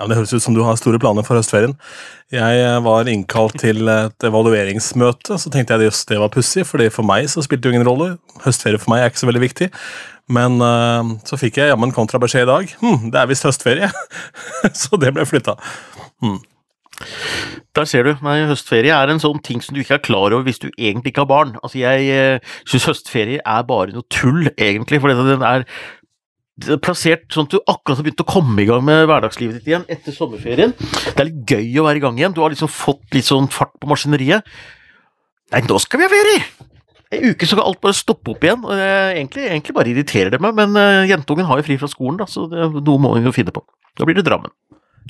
Ja, 0.00 0.06
Det 0.08 0.16
høres 0.16 0.32
ut 0.32 0.42
som 0.42 0.54
du 0.56 0.62
har 0.64 0.78
store 0.80 0.98
planer 0.98 1.26
for 1.26 1.36
høstferien. 1.36 1.74
Jeg 2.32 2.60
eh, 2.64 2.78
var 2.80 3.08
innkalt 3.10 3.58
til 3.60 3.84
et 3.92 4.24
evalueringsmøte, 4.24 5.36
så 5.36 5.52
tenkte 5.52 5.76
jeg 5.76 5.92
at 5.92 6.08
det 6.08 6.20
var 6.22 6.32
pussig, 6.32 6.64
fordi 6.64 6.88
for 6.88 7.04
meg 7.04 7.28
så 7.28 7.44
spilte 7.44 7.66
det 7.66 7.74
jo 7.74 7.76
ingen 7.76 7.88
rolle. 7.88 8.14
Høstferie 8.46 8.80
for 8.80 8.94
meg 8.94 9.04
er 9.04 9.12
ikke 9.12 9.20
så 9.20 9.28
veldig 9.28 9.44
viktig. 9.44 9.68
Men 10.30 10.56
uh, 10.62 11.18
så 11.26 11.36
fikk 11.36 11.58
jeg 11.58 11.72
jammen 11.72 11.92
kontrabeskjed 11.92 12.46
i 12.46 12.48
dag. 12.48 12.72
Hm, 12.80 13.10
det 13.12 13.20
er 13.20 13.28
visst 13.28 13.44
høstferie. 13.44 13.90
så 14.80 14.96
det 15.02 15.12
ble 15.16 15.26
flytta. 15.28 15.58
Hm. 16.24 16.38
Der 17.76 17.86
ser 17.88 18.06
du. 18.06 18.12
Nei, 18.24 18.38
høstferie 18.48 18.94
er 18.94 19.10
en 19.10 19.20
sånn 19.22 19.40
ting 19.44 19.60
som 19.64 19.74
du 19.74 19.82
ikke 19.82 19.98
er 19.98 20.04
klar 20.04 20.32
over 20.32 20.44
hvis 20.46 20.60
du 20.62 20.68
egentlig 20.70 21.12
ikke 21.12 21.26
har 21.26 21.32
barn. 21.32 21.56
Altså, 21.60 21.82
Jeg 21.82 22.40
uh, 22.40 22.58
syns 22.64 22.88
høstferie 22.88 23.42
er 23.44 23.68
bare 23.68 23.92
noe 23.96 24.06
tull, 24.08 24.48
egentlig, 24.56 25.02
for 25.02 25.12
den 25.12 25.44
er 25.44 25.66
plassert 26.84 27.26
sånn 27.32 27.48
at 27.48 27.54
du 27.54 27.60
akkurat 27.60 28.00
har 28.00 28.06
begynt 28.06 28.24
å 28.24 28.28
komme 28.28 28.62
i 28.62 28.66
gang 28.68 28.82
med 28.86 29.06
hverdagslivet 29.08 29.60
ditt 29.60 29.70
igjen 29.70 29.86
etter 29.90 30.14
sommerferien. 30.14 30.74
Det 30.78 31.16
er 31.16 31.30
litt 31.30 31.54
gøy 31.54 31.80
å 31.80 31.86
være 31.86 32.00
i 32.00 32.04
gang 32.04 32.20
igjen. 32.20 32.34
Du 32.36 32.42
har 32.44 32.52
liksom 32.52 32.70
fått 32.72 33.06
litt 33.16 33.28
sånn 33.28 33.48
fart 33.52 33.72
på 33.80 33.90
maskineriet. 33.90 34.46
Nei, 35.50 35.62
nå 35.66 35.78
skal 35.82 36.02
vi 36.02 36.06
ha 36.06 36.12
ferie! 36.12 36.42
En 37.10 37.32
uke 37.32 37.46
så 37.48 37.56
kan 37.58 37.66
alt 37.66 37.80
bare 37.82 37.96
stoppe 37.98 38.34
opp 38.34 38.44
igjen. 38.46 38.62
og 38.62 38.74
Egentlig, 38.76 39.48
egentlig 39.48 39.74
bare 39.74 39.90
irriterer 39.90 40.30
det 40.34 40.38
meg, 40.42 40.54
men 40.58 40.76
uh, 40.78 41.08
jentungen 41.10 41.48
har 41.48 41.58
jo 41.58 41.66
fri 41.66 41.78
fra 41.80 41.90
skolen, 41.90 42.20
da, 42.20 42.28
så 42.30 42.46
det, 42.50 42.68
noe 42.78 43.02
må 43.02 43.16
hun 43.16 43.26
jo 43.26 43.34
finne 43.34 43.54
på. 43.54 43.64
Da 43.98 44.06
blir 44.06 44.18
det 44.18 44.28
Drammen. 44.28 44.52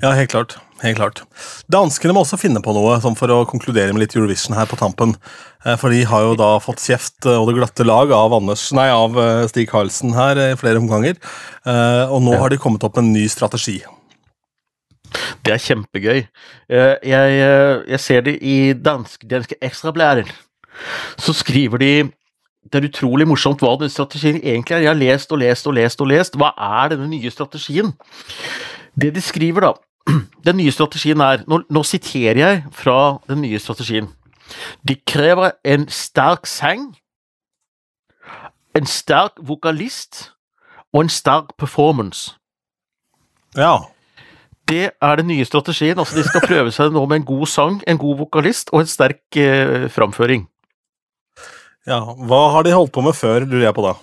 Ja, 0.01 0.15
helt 0.17 0.31
klart. 0.31 0.57
helt 0.81 0.97
klart. 0.97 1.19
Danskene 1.69 2.15
må 2.17 2.23
også 2.25 2.39
finne 2.41 2.63
på 2.65 2.73
noe 2.73 2.95
sånn 3.05 3.17
for 3.19 3.29
å 3.35 3.43
konkludere 3.49 3.93
med 3.93 4.01
litt 4.01 4.15
Eurovision 4.17 4.57
her 4.57 4.69
på 4.69 4.79
tampen. 4.81 5.13
Eh, 5.67 5.75
for 5.77 5.93
de 5.93 6.07
har 6.09 6.23
jo 6.25 6.39
da 6.41 6.55
fått 6.65 6.81
kjeft 6.81 7.27
eh, 7.29 7.37
og 7.37 7.51
det 7.51 7.59
glatte 7.59 7.85
lag 7.85 8.13
av, 8.17 8.33
Anders, 8.33 8.63
nei, 8.73 8.87
av 8.89 9.19
eh, 9.21 9.45
Stig 9.51 9.69
Karlsen 9.69 10.15
her 10.17 10.41
i 10.41 10.55
flere 10.57 10.81
omganger. 10.81 11.19
Og 12.15 12.23
nå 12.25 12.39
har 12.41 12.49
de 12.49 12.61
kommet 12.61 12.87
opp 12.87 12.97
med 12.97 13.11
en 13.11 13.19
ny 13.19 13.27
strategi. 13.29 13.83
Det 15.45 15.53
er 15.53 15.61
kjempegøy. 15.67 16.23
Jeg, 16.71 17.37
jeg 17.91 18.01
ser 18.01 18.25
det 18.25 18.39
i 18.41 18.73
dansk, 18.73 19.27
danske 19.29 19.59
ekstrablæren, 19.61 20.33
Så 21.19 21.37
skriver 21.37 21.79
de 21.79 21.93
det 22.71 22.79
er 22.79 22.89
utrolig 22.89 23.27
morsomt 23.27 23.61
hva 23.61 23.75
den 23.81 23.91
strategien 23.91 24.41
egentlig 24.41 24.77
er. 24.77 24.85
Jeg 24.85 24.93
har 24.93 25.01
lest 25.01 25.33
og 25.33 25.41
lest 25.41 25.67
og 25.67 25.77
lest 25.77 26.01
og 26.01 26.09
lest. 26.09 26.37
Hva 26.41 26.53
er 26.57 26.93
denne 26.95 27.09
nye 27.11 27.31
strategien? 27.33 27.93
Det 28.95 29.13
de 29.15 29.21
skriver, 29.25 29.61
da 29.61 29.90
Den 30.47 30.59
nye 30.61 30.73
strategien 30.73 31.21
er 31.25 31.45
nå, 31.49 31.63
nå 31.71 31.83
siterer 31.87 32.41
jeg 32.41 32.65
fra 32.75 33.21
den 33.29 33.43
nye 33.45 33.61
strategien. 33.63 34.11
De 34.87 34.97
krever 35.07 35.55
en 35.65 35.87
sterk 35.93 36.49
sang, 36.51 36.91
en 38.75 38.87
sterk 38.87 39.39
vokalist 39.47 40.31
og 40.95 41.05
en 41.05 41.13
sterk 41.13 41.55
performance. 41.59 42.35
Ja. 43.59 43.77
Det 44.71 44.91
er 45.03 45.17
den 45.19 45.27
nye 45.31 45.45
strategien. 45.45 45.99
altså 45.99 46.17
De 46.19 46.25
skal 46.27 46.47
prøve 46.47 46.73
seg 46.75 46.93
nå 46.95 47.03
med 47.07 47.21
en 47.21 47.27
god 47.27 47.47
sang, 47.51 47.81
en 47.87 47.99
god 47.99 48.19
vokalist 48.25 48.71
og 48.73 48.85
en 48.85 48.91
sterk 48.91 49.39
eh, 49.39 49.89
framføring. 49.91 50.47
Ja, 51.87 52.03
Hva 52.15 52.43
har 52.55 52.67
de 52.67 52.75
holdt 52.75 52.93
på 52.95 53.03
med 53.03 53.17
før, 53.19 53.47
lurer 53.47 53.71
jeg 53.71 53.75
på 53.75 53.87
da? 53.87 53.95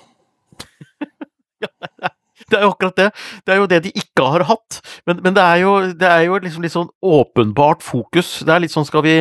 ja, 1.64 2.10
det 2.52 2.60
er 2.60 2.64
jo 2.64 2.72
akkurat 2.72 2.98
det. 3.00 3.08
Det 3.46 3.54
er 3.54 3.60
jo 3.60 3.68
det 3.70 3.82
de 3.84 3.92
ikke 3.92 4.28
har 4.34 4.46
hatt. 4.48 4.80
Men, 5.10 5.20
men 5.26 5.36
det 5.36 5.44
er 5.44 5.62
jo, 5.64 5.74
det 6.00 6.08
er 6.08 6.22
jo 6.28 6.40
liksom 6.44 6.64
litt 6.64 6.76
sånn 6.76 6.92
åpenbart 7.04 7.84
fokus. 7.84 8.38
Det 8.48 8.54
er 8.54 8.64
litt 8.64 8.74
sånn 8.74 8.88
skal 8.88 9.04
vi, 9.04 9.18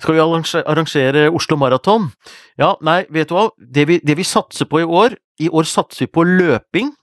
skal 0.00 0.16
vi 0.16 0.22
arrangere 0.62 1.26
Oslo 1.36 1.58
Maraton? 1.60 2.08
Ja, 2.60 2.74
nei, 2.84 3.02
vet 3.12 3.28
du 3.30 3.36
hva. 3.36 3.50
Det 3.60 3.86
vi, 3.90 4.00
det 4.04 4.16
vi, 4.16 4.26
satser 4.30 4.68
på 4.70 4.80
i 4.80 4.86
år 4.86 5.18
I 5.42 5.48
år 5.52 5.68
satser 5.68 6.06
vi 6.06 6.12
på 6.12 6.24
løping. 6.24 6.94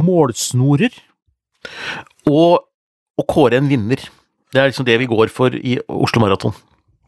målsnorer 0.00 0.94
og 2.30 2.64
å 3.18 3.24
kåre 3.28 3.58
en 3.58 3.68
vinner. 3.68 4.00
Det 4.54 4.60
er 4.62 4.70
liksom 4.70 4.86
det 4.88 4.96
vi 5.02 5.08
går 5.10 5.28
for 5.32 5.52
i 5.52 5.76
Oslo 5.90 6.22
Maraton. 6.22 6.54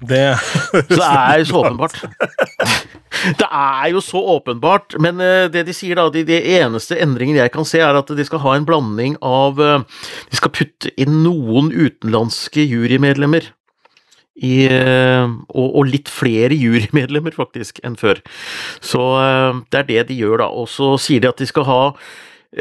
Det 0.01 0.37
Så 0.41 0.97
det 0.97 1.07
er 1.07 1.39
jo 1.41 1.45
så 1.49 1.61
åpenbart. 1.63 1.97
Det 3.11 3.47
er 3.51 3.91
jo 3.91 4.01
så 4.05 4.21
åpenbart, 4.37 4.95
men 5.03 5.21
eh, 5.25 5.49
det 5.53 5.65
de 5.67 5.75
sier 5.75 5.99
da, 5.99 6.07
de, 6.15 6.23
de 6.27 6.39
eneste 6.61 6.99
endringen 7.03 7.41
jeg 7.41 7.53
kan 7.55 7.67
se, 7.67 7.81
er 7.83 7.99
at 7.99 8.13
de 8.17 8.27
skal 8.27 8.43
ha 8.45 8.55
en 8.57 8.67
blanding 8.69 9.17
av 9.25 9.61
eh, 9.61 10.05
De 10.31 10.39
skal 10.39 10.55
putte 10.55 10.93
inn 11.01 11.23
noen 11.25 11.73
utenlandske 11.75 12.65
jurymedlemmer. 12.65 13.51
I, 14.41 14.55
eh, 14.73 15.27
og, 15.51 15.67
og 15.67 15.91
litt 15.91 16.09
flere 16.09 16.57
jurymedlemmer, 16.57 17.35
faktisk, 17.37 17.83
enn 17.85 17.99
før. 18.01 18.23
Så 18.81 19.03
det 19.69 19.83
er 19.83 19.89
det 19.91 20.05
de 20.09 20.21
gjør, 20.23 20.47
da. 20.47 20.49
Og 20.49 20.71
så 20.73 20.95
sier 21.03 21.21
de 21.21 21.29
at 21.29 21.43
de 21.43 21.49
skal 21.51 21.69
ha 21.69 21.81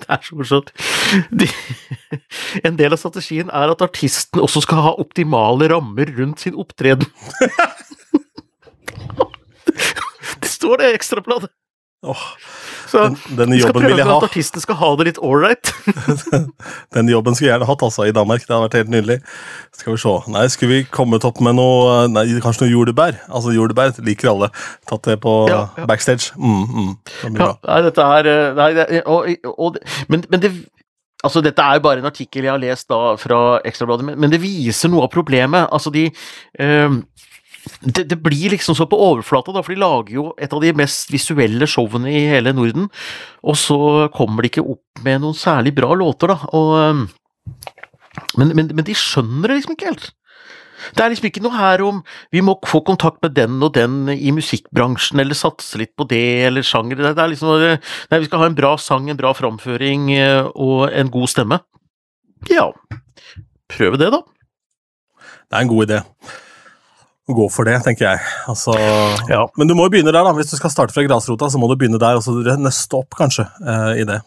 det 0.00 0.08
er 0.08 0.22
så 0.24 0.34
morsomt. 0.34 0.72
De, 1.30 1.46
en 2.66 2.78
del 2.78 2.96
av 2.96 2.98
strategien 2.98 3.52
er 3.54 3.70
at 3.70 3.84
artisten 3.86 4.42
også 4.42 4.64
skal 4.64 4.82
ha 4.82 4.94
optimale 4.98 5.68
rammer 5.70 6.10
rundt 6.16 6.42
sin 6.42 6.58
opptreden. 6.58 7.06
står 10.64 10.80
det 10.82 10.90
i 10.90 10.96
ekstrabladet. 10.98 11.52
Oh, 12.04 12.20
Så 12.84 13.00
den, 13.00 13.14
denne 13.38 13.56
skal 13.56 13.70
jobben 13.70 13.86
vil 13.86 13.94
jeg 13.96 14.04
prøve 14.04 14.10
ha. 14.10 14.16
at 14.20 14.26
artisten 14.28 14.60
skal 14.60 14.76
ha 14.76 14.88
det 15.00 15.06
litt 15.08 15.20
ålreit. 15.24 15.70
Den 16.94 17.08
jobben 17.08 17.32
skulle 17.32 17.48
jeg 17.48 17.54
gjerne 17.54 17.68
hatt 17.70 17.84
altså, 17.86 18.04
i 18.04 18.12
Danmark. 18.12 18.44
Det 18.44 18.52
hadde 18.52 18.66
vært 18.66 18.76
helt 18.76 18.92
nydelig. 18.92 19.16
Skal 19.72 19.94
vi 19.94 20.02
se. 20.02 20.12
Nei, 20.34 20.42
Skulle 20.52 20.74
vi 20.74 20.82
kommet 20.92 21.24
opp 21.24 21.40
med 21.44 21.56
noe 21.56 22.02
Nei, 22.12 22.26
Kanskje 22.44 22.66
noe 22.66 22.74
jordbær? 22.74 23.16
Altså 23.32 23.54
Jordbær 23.56 23.96
liker 24.04 24.34
alle. 24.34 24.50
Tatt 24.90 25.08
det 25.08 25.16
på 25.24 25.32
Ja, 25.48 25.62
ja. 25.80 25.88
backstage. 25.88 26.34
Mm, 26.36 26.68
mm. 26.68 26.92
Det 27.24 27.32
Ja, 27.40 27.50
nei, 27.70 27.80
dette 27.88 28.10
her 28.12 28.30
eh, 28.34 28.52
nei, 28.60 28.68
det, 28.76 28.86
og, 29.08 29.32
og, 29.56 29.80
men, 30.12 30.28
men 30.28 30.44
det 30.44 30.52
Altså, 31.24 31.40
dette 31.40 31.64
er 31.64 31.78
jo 31.78 31.86
bare 31.86 32.02
en 32.02 32.10
artikkel 32.10 32.44
jeg 32.44 32.52
har 32.52 32.60
lest 32.60 32.90
da 32.92 33.14
fra 33.16 33.38
Ekstrabladet, 33.64 34.04
men, 34.04 34.18
men 34.20 34.28
det 34.28 34.42
viser 34.42 34.90
noe 34.92 35.06
av 35.06 35.12
problemet. 35.14 35.70
Altså, 35.72 35.88
de 35.94 36.02
eh, 36.60 36.98
det, 37.80 38.04
det 38.10 38.18
blir 38.20 38.52
liksom 38.52 38.76
så 38.76 38.86
på 38.88 38.98
overflata, 39.00 39.52
da, 39.54 39.62
for 39.64 39.74
de 39.74 39.80
lager 39.80 40.16
jo 40.18 40.26
et 40.40 40.52
av 40.52 40.60
de 40.64 40.72
mest 40.76 41.12
visuelle 41.12 41.68
showene 41.70 42.10
i 42.12 42.26
hele 42.30 42.52
Norden, 42.56 42.90
og 43.44 43.56
så 43.60 43.78
kommer 44.14 44.44
de 44.44 44.52
ikke 44.52 44.66
opp 44.74 45.04
med 45.06 45.22
noen 45.24 45.38
særlig 45.38 45.74
bra 45.76 45.94
låter, 45.96 46.34
da. 46.34 46.50
Og, 46.56 46.74
eh, 46.82 48.28
men, 48.38 48.52
men, 48.52 48.68
men 48.74 48.86
de 48.86 48.96
skjønner 48.98 49.50
det 49.50 49.60
liksom 49.60 49.76
ikke 49.76 49.90
helt. 49.92 50.12
Det 50.92 51.00
er 51.00 51.12
liksom 51.12 51.28
ikke 51.30 51.42
noe 51.44 51.56
her 51.56 51.80
om 51.86 52.02
vi 52.34 52.42
må 52.44 52.56
få 52.68 52.82
kontakt 52.84 53.22
med 53.24 53.32
den 53.38 53.56
og 53.64 53.72
den 53.76 54.10
i 54.12 54.34
musikkbransjen, 54.36 55.22
eller 55.22 55.38
satse 55.38 55.80
litt 55.80 55.94
på 55.96 56.06
det, 56.10 56.44
eller 56.50 56.66
sjanger. 56.66 57.00
Det 57.00 57.14
er 57.16 57.32
liksom 57.32 57.54
Nei, 57.54 58.20
vi 58.20 58.28
skal 58.28 58.42
ha 58.42 58.50
en 58.50 58.58
bra 58.58 58.74
sang, 58.80 59.08
en 59.08 59.20
bra 59.20 59.32
framføring 59.36 60.10
eh, 60.18 60.50
og 60.52 60.90
en 60.92 61.12
god 61.14 61.32
stemme. 61.32 61.60
Ja, 62.52 62.68
prøve 63.72 64.00
det, 64.00 64.12
da. 64.12 64.20
Det 65.48 65.56
er 65.56 65.64
en 65.64 65.72
god 65.72 65.86
idé. 65.88 66.02
Gå 67.24 67.46
for 67.48 67.64
det, 67.64 67.78
tenker 67.86 68.04
jeg. 68.10 68.20
Altså, 68.52 68.74
Ja. 69.30 69.46
Men 69.56 69.68
du 69.70 69.74
må 69.74 69.86
jo 69.86 69.94
begynne 69.94 70.12
der, 70.12 70.24
da. 70.26 70.32
Hvis 70.36 70.50
du 70.52 70.58
skal 70.58 70.70
starte 70.72 70.92
fra 70.92 71.06
grasrota, 71.06 71.48
så 71.48 71.60
må 71.60 71.70
du 71.70 71.76
begynne 71.80 72.00
der, 72.00 72.18
og 72.18 72.22
så 72.26 72.34
nøste 72.60 72.98
opp, 73.00 73.16
kanskje, 73.16 73.46
eh, 73.64 74.02
i 74.02 74.04
det. 74.04 74.20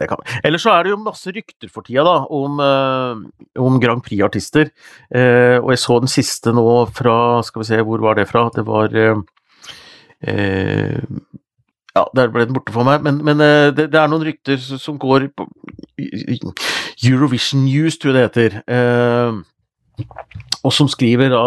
Det 0.00 0.08
kan. 0.08 0.22
Ellers 0.42 0.62
så 0.64 0.72
er 0.72 0.86
det 0.86 0.94
jo 0.94 0.96
masse 1.04 1.28
rykter 1.28 1.68
for 1.68 1.84
tida 1.84 2.02
da, 2.06 2.24
om, 2.32 2.56
eh, 2.64 3.60
om 3.60 3.76
Grand 3.82 4.00
Prix-artister. 4.02 4.70
Eh, 5.12 5.58
og 5.60 5.70
jeg 5.74 5.82
så 5.82 5.98
den 6.00 6.08
siste 6.08 6.54
nå 6.56 6.64
fra 6.96 7.42
Skal 7.44 7.60
vi 7.60 7.68
se, 7.68 7.82
hvor 7.84 8.00
var 8.00 8.16
det 8.16 8.26
fra? 8.30 8.46
Det 8.54 8.64
var 8.64 8.88
eh, 8.96 9.20
eh, 10.24 11.02
Ja, 11.94 12.06
der 12.16 12.32
ble 12.32 12.46
den 12.46 12.56
borte 12.56 12.72
for 12.72 12.88
meg. 12.88 13.02
Men, 13.04 13.20
men 13.22 13.44
eh, 13.44 13.68
det, 13.76 13.90
det 13.92 14.00
er 14.00 14.08
noen 14.08 14.24
rykter 14.24 14.56
som 14.56 14.96
går 14.98 15.28
på 15.36 15.46
Eurovision 17.04 17.66
News, 17.66 17.98
tror 18.00 18.16
jeg 18.16 18.16
det 18.16 18.26
heter. 18.30 18.62
Eh, 18.72 20.06
og 20.64 20.74
som 20.74 20.88
skriver 20.90 21.32
da 21.32 21.44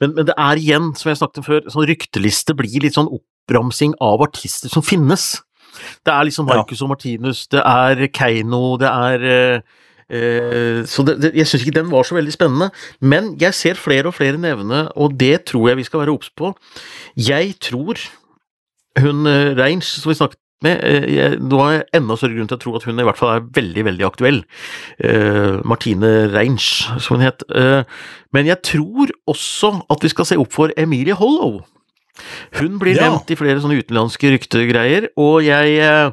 men, 0.00 0.14
men 0.16 0.26
det 0.28 0.36
er 0.36 0.60
igjen, 0.60 0.90
som 0.98 1.10
jeg 1.10 1.20
snakket 1.20 1.42
om 1.42 1.46
før, 1.46 1.68
sånn 1.72 1.88
rykteliste 1.90 2.56
blir 2.58 2.84
litt 2.84 2.98
sånn 2.98 3.10
oppramsing 3.10 3.94
av 4.04 4.22
artister 4.26 4.72
som 4.72 4.84
finnes. 4.84 5.32
Det 6.04 6.12
er 6.12 6.26
liksom 6.26 6.48
Ja. 6.48 6.60
Og 6.60 6.88
Martinus, 6.88 7.46
det 7.46 7.62
er 7.64 8.08
Keiino, 8.08 8.76
det 8.76 8.88
er 8.88 9.24
eh, 9.24 9.60
eh, 10.10 10.84
Så 10.84 11.04
det, 11.06 11.20
det, 11.22 11.34
jeg 11.34 11.46
syns 11.46 11.64
ikke 11.64 11.78
den 11.80 11.90
var 11.90 12.02
så 12.02 12.14
veldig 12.14 12.32
spennende. 12.32 12.70
Men 13.00 13.36
jeg 13.40 13.54
ser 13.54 13.74
flere 13.74 14.08
og 14.08 14.14
flere 14.14 14.38
nevne, 14.38 14.88
og 14.96 15.18
det 15.18 15.46
tror 15.46 15.68
jeg 15.68 15.76
vi 15.76 15.84
skal 15.84 16.00
være 16.00 16.12
obs 16.12 16.30
på. 16.30 16.54
Jeg 17.16 17.54
tror 17.60 17.96
hun 18.98 19.26
eh, 19.26 19.54
Reins, 19.56 19.86
som 19.86 20.10
vi 20.10 20.18
snakket 20.18 20.38
med, 20.62 20.82
eh, 20.84 21.06
jeg, 21.14 21.38
nå 21.40 21.58
har 21.62 21.72
jeg 21.78 21.84
enda 22.00 22.16
større 22.20 22.36
grunn 22.36 22.48
til 22.50 22.58
å 22.58 22.60
tro 22.60 22.74
at 22.76 22.84
hun 22.88 23.00
i 23.00 23.06
hvert 23.06 23.16
fall 23.20 23.32
er 23.38 23.46
veldig, 23.56 23.84
veldig 23.88 24.06
aktuell. 24.08 24.42
Eh, 25.02 25.60
Martine 25.64 26.28
Reins, 26.34 26.66
som 27.00 27.16
hun 27.16 27.24
het. 27.24 27.42
Eh, 27.54 27.82
men 28.36 28.46
jeg 28.50 28.60
tror 28.62 29.10
også 29.30 29.72
at 29.90 30.04
vi 30.04 30.12
skal 30.12 30.28
se 30.28 30.36
opp 30.40 30.52
for 30.52 30.72
Emilie 30.76 31.14
Hollow. 31.16 31.62
Hun 32.58 32.78
blir 32.78 32.96
Ja. 32.98 33.08
nevnt 33.08 33.30
i 33.32 33.36
flere 33.38 33.60
sånne 33.62 33.80
utenlandske 33.80 34.34
ryktegreier, 34.36 35.08
og 35.16 35.42
jeg 35.46 35.78
eh, 35.80 36.10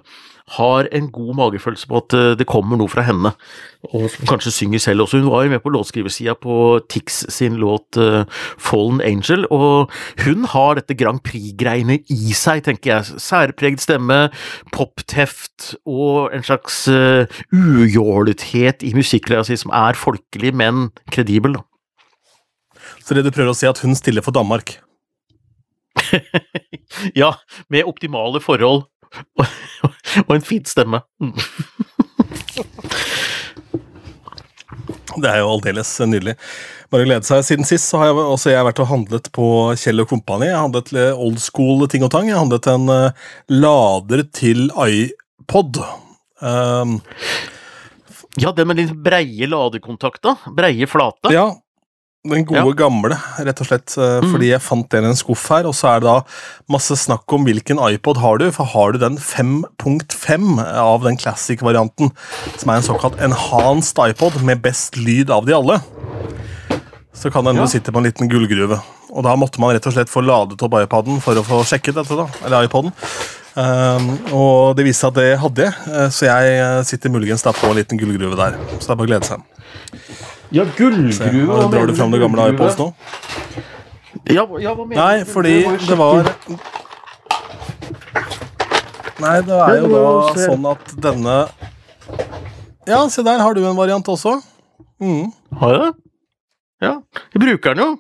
har 0.56 0.88
en 0.96 1.10
god 1.12 1.36
magefølelse 1.36 1.88
på 1.90 2.00
at 2.00 2.16
eh, 2.16 2.34
det 2.40 2.48
kommer 2.48 2.80
noe 2.80 2.92
fra 2.92 3.04
henne, 3.08 3.34
og 3.92 4.08
som 4.14 4.30
kanskje 4.30 4.54
synger 4.56 4.84
selv 4.84 5.04
også. 5.04 5.20
Hun 5.20 5.32
var 5.32 5.44
jo 5.44 5.52
med 5.52 5.64
på 5.64 5.74
låtskriversida 5.74 6.38
på 6.40 6.80
Tix 6.92 7.26
sin 7.34 7.58
låt 7.60 8.00
eh, 8.00 8.24
Fallen 8.56 9.02
Angel, 9.04 9.46
og 9.52 9.92
hun 10.24 10.48
har 10.54 10.80
dette 10.80 10.96
Grand 11.00 11.20
Prix-greiene 11.26 12.00
i 12.14 12.36
seg, 12.38 12.64
tenker 12.68 12.96
jeg. 12.96 13.20
Særpreget 13.22 13.84
stemme, 13.84 14.20
popteft 14.76 15.74
og 15.88 16.34
en 16.36 16.46
slags 16.46 16.84
uh, 16.92 17.26
ujålethet 17.52 18.84
i 18.86 18.94
musikklæra 18.96 19.46
si 19.48 19.58
som 19.60 19.74
er 19.76 19.98
folkelig, 20.00 20.54
men 20.56 20.90
kredibel. 21.12 21.58
da. 21.58 21.66
Så 23.04 23.16
det 23.16 23.26
du 23.26 23.32
prøver 23.32 23.52
å 23.52 23.58
si, 23.58 23.68
er 23.68 23.76
at 23.76 23.84
hun 23.84 23.96
stiller 23.98 24.26
for 24.26 24.36
Danmark. 24.36 24.78
Ja, 27.18 27.34
med 27.70 27.84
optimale 27.90 28.40
forhold 28.40 28.86
og, 29.40 30.00
og 30.26 30.36
en 30.36 30.46
fin 30.46 30.66
stemme. 30.68 31.02
Mm. 31.22 31.34
Det 35.18 35.30
er 35.32 35.40
jo 35.42 35.52
aldeles 35.52 35.92
nydelig. 36.06 36.36
Bare 36.94 37.08
glede 37.08 37.28
seg. 37.28 37.44
Siden 37.44 37.68
sist 37.68 37.90
så 37.90 38.00
har 38.02 38.12
jeg 38.12 38.22
også 38.22 38.52
jeg 38.54 38.68
vært 38.68 38.82
og 38.84 38.90
handlet 38.92 39.30
på 39.36 39.48
Kjell 39.80 40.06
Company. 40.08 40.52
Jeg 40.52 40.62
handlet 40.62 40.94
old 41.14 41.40
school 41.44 41.88
ting 41.92 42.06
og 42.06 42.12
tang. 42.14 42.30
Jeg 42.30 42.40
handlet 42.40 42.70
en 42.72 42.88
uh, 42.92 43.30
lader 43.52 44.24
til 44.36 44.70
iPod. 44.72 45.82
Um, 46.42 47.00
Ja, 48.38 48.52
den 48.54 48.68
med 48.70 48.78
de 48.78 48.86
breie 48.94 49.48
ladekontakter. 49.50 50.44
Breie 50.54 50.86
flate. 50.90 51.32
ja, 51.34 51.48
den 52.28 52.46
gode 52.48 52.74
gamle, 52.76 53.16
rett 53.46 53.62
og 53.62 53.68
slett. 53.70 53.94
Fordi 53.94 54.32
Fordi 54.34 54.50
jeg 54.50 54.62
fant 54.62 54.90
den 54.92 55.06
i 55.06 55.12
en 55.12 55.16
skuff 55.20 55.46
her, 55.54 55.68
og 55.70 55.76
så 55.78 55.94
er 55.94 56.02
det 56.02 56.10
da 56.10 56.18
masse 56.74 56.98
snakk 57.00 57.24
om 57.34 57.46
hvilken 57.48 57.80
iPod 57.80 58.18
har 58.24 58.42
du. 58.42 58.50
For 58.52 58.68
har 58.68 58.92
du 58.92 59.00
den 59.00 59.18
5.5 59.18 60.60
av 60.60 61.04
den 61.06 61.18
classic-varianten, 61.18 62.12
som 62.58 62.70
er 62.74 62.82
en 62.82 62.88
såkalt 62.90 63.22
enhanced 63.24 64.02
iPod 64.10 64.42
med 64.44 64.62
best 64.66 64.98
lyd 64.98 65.32
av 65.32 65.48
de 65.48 65.56
alle, 65.56 65.80
så 67.14 67.32
kan 67.32 67.46
hende 67.46 67.62
Ja. 67.62 67.66
du 67.66 67.72
sitter 67.72 67.92
på 67.92 67.98
en 67.98 68.10
liten 68.10 68.30
gullgruve. 68.30 68.82
Og 69.10 69.24
da 69.24 69.36
måtte 69.36 69.60
man 69.60 69.74
rett 69.74 69.88
og 69.88 69.94
slett 69.94 70.10
få 70.12 70.22
ladet 70.22 70.62
opp 70.62 70.74
iPoden 70.74 71.22
for 71.22 71.34
å 71.34 71.44
få 71.44 71.64
sjekket 71.64 71.96
dette. 71.96 72.16
da, 72.16 72.28
eller 72.46 72.68
iPoden. 72.68 72.92
Um, 73.58 74.20
og 74.38 74.76
det 74.78 74.86
viste 74.86 75.02
seg 75.02 75.16
at 75.16 75.16
det 75.18 75.40
hadde 75.42 75.64
jeg, 75.66 75.74
eh, 75.90 76.10
så 76.14 76.28
jeg 76.28 76.60
eh, 76.62 76.84
sitter 76.84 77.10
muligens 77.10 77.42
da 77.42 77.52
på 77.52 77.66
en 77.72 77.76
liten 77.80 77.98
gullgruve 77.98 78.38
der. 78.38 78.54
Så 78.78 78.86
det 78.86 78.92
er 78.92 79.00
bare 79.00 79.08
å 79.08 79.10
glede 79.10 79.26
seg. 79.26 79.42
Ja, 80.52 80.64
gullgruve. 80.78 81.58
Her 81.62 81.70
Drar 81.72 81.88
du 81.88 81.96
fram 81.96 82.12
det 82.12 82.20
gamle 82.22 82.50
iPods 82.54 82.78
nå? 82.80 82.92
Ja, 84.32 84.44
ja, 84.60 84.74
hva 84.76 84.84
mener 84.88 85.00
Nei, 85.00 85.26
fordi 85.28 85.54
det 85.88 85.98
var. 86.00 86.30
Nei, 89.18 89.36
det 89.48 89.60
er 89.66 89.80
jo 89.82 89.92
da 89.92 90.04
sånn 90.38 90.68
at 90.70 90.92
denne 91.04 91.38
Ja, 92.88 93.00
se 93.12 93.24
der 93.26 93.42
har 93.44 93.56
du 93.58 93.64
en 93.66 93.78
variant 93.78 94.08
også. 94.14 94.38
Mm. 95.04 95.32
Har 95.62 95.74
jeg 95.74 95.82
det? 95.82 95.94
Ja. 96.88 96.94
Jeg 97.34 97.42
bruker 97.44 97.76
den 97.76 97.84
jo. 97.84 97.96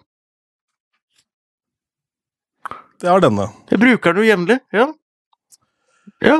Det 3.01 3.09
er 3.11 3.21
denne. 3.21 3.49
Jeg 3.69 3.81
bruker 3.81 4.13
den 4.13 4.23
jo 4.23 4.29
jevnlig. 4.31 4.59
Ja. 4.73 4.87
Ja. 6.23 6.37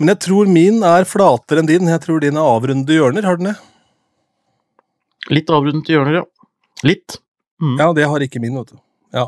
Men 0.00 0.12
jeg 0.14 0.22
tror 0.26 0.48
min 0.50 0.82
er 0.86 1.06
flatere 1.08 1.62
enn 1.62 1.68
din. 1.68 1.90
Jeg 1.92 2.02
tror 2.04 2.22
din 2.22 2.38
er 2.38 2.48
avrundede 2.56 2.96
hjørner. 2.98 3.26
Har 3.26 3.38
den 3.40 3.52
det? 3.52 3.56
Litt 5.32 5.50
avrundet 5.50 5.88
i 5.90 5.96
hjørner, 5.96 6.20
ja. 6.20 6.24
Litt. 6.86 7.18
Mm. 7.62 7.78
Ja, 7.80 7.92
det 7.96 8.04
har 8.06 8.20
ikke 8.20 8.40
min, 8.42 8.54
vet 8.60 8.74
du. 8.74 8.78
Ja. 9.16 9.26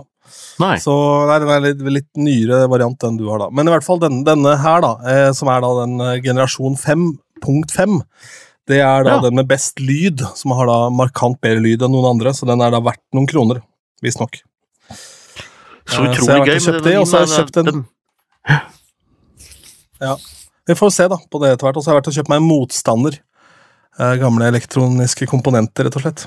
Nei. 0.61 0.74
Så 0.82 0.92
nei, 1.26 1.38
den 1.40 1.48
er 1.54 1.62
litt, 1.64 1.80
litt 1.88 2.11
nyere 2.20 2.66
variant 2.68 3.02
enn 3.08 3.16
du 3.16 3.24
har, 3.30 3.38
da. 3.40 3.48
Men 3.50 3.66
i 3.68 3.72
hvert 3.72 3.87
fall 3.87 3.98
denne, 4.02 4.20
denne 4.26 4.56
her, 4.61 4.82
da, 4.84 4.90
eh, 5.08 5.30
som 5.32 5.48
er 5.48 5.61
da 5.64 5.70
den 5.80 5.94
eh, 6.04 6.18
generasjon 6.24 6.76
5.5, 6.76 8.02
det 8.68 8.82
er 8.84 9.06
da 9.06 9.14
Ja. 9.16 9.20
den 9.24 9.34
med 9.40 9.48
best 9.48 9.80
lyd, 9.80 10.20
som 10.37 10.52
har 10.52 10.66
da 10.68 10.90
markant 10.92 11.40
bedre 11.40 11.62
lyd 11.64 11.80
enn 11.82 11.92
noen 11.96 12.11
andre, 12.12 12.34
så 12.37 12.44
den 12.46 12.61
er 12.61 12.70
da 12.70 12.80
verdt 12.84 13.00
noen 13.16 13.26
kroner, 13.30 13.62
visstnok. 14.04 14.42
Så 15.88 16.04
utrolig 16.04 16.18
Eh, 16.18 16.20
så 16.20 16.28
jeg 16.28 16.38
har 16.38 16.46
gøy. 16.46 16.61
kjøpt 16.66 16.84
det, 16.84 16.96
og 17.00 17.06
så 17.08 17.16
har 17.18 17.24
jeg 17.26 17.38
kjøpt 17.38 17.56
en- 17.56 17.64
den- 17.72 17.87
Vi 20.68 20.74
får 20.74 20.90
se 20.92 21.08
da 21.08 21.16
på 21.16 21.40
det 21.40 21.54
etter 21.54 21.64
hvert. 21.64 21.76
Og 21.78 21.82
så 21.82 21.88
har 21.88 21.94
jeg 21.96 22.02
vært 22.02 22.08
og 22.08 22.14
kjøpt 22.18 22.28
meg 22.28 22.37
en 22.42 22.48
motstander. 22.48 23.14
Eh, 23.98 24.14
gamle 24.20 24.46
elektroniske 24.46 25.26
komponenter, 25.26 25.88
rett 25.88 25.96
og 25.98 26.04
slett. 26.04 26.24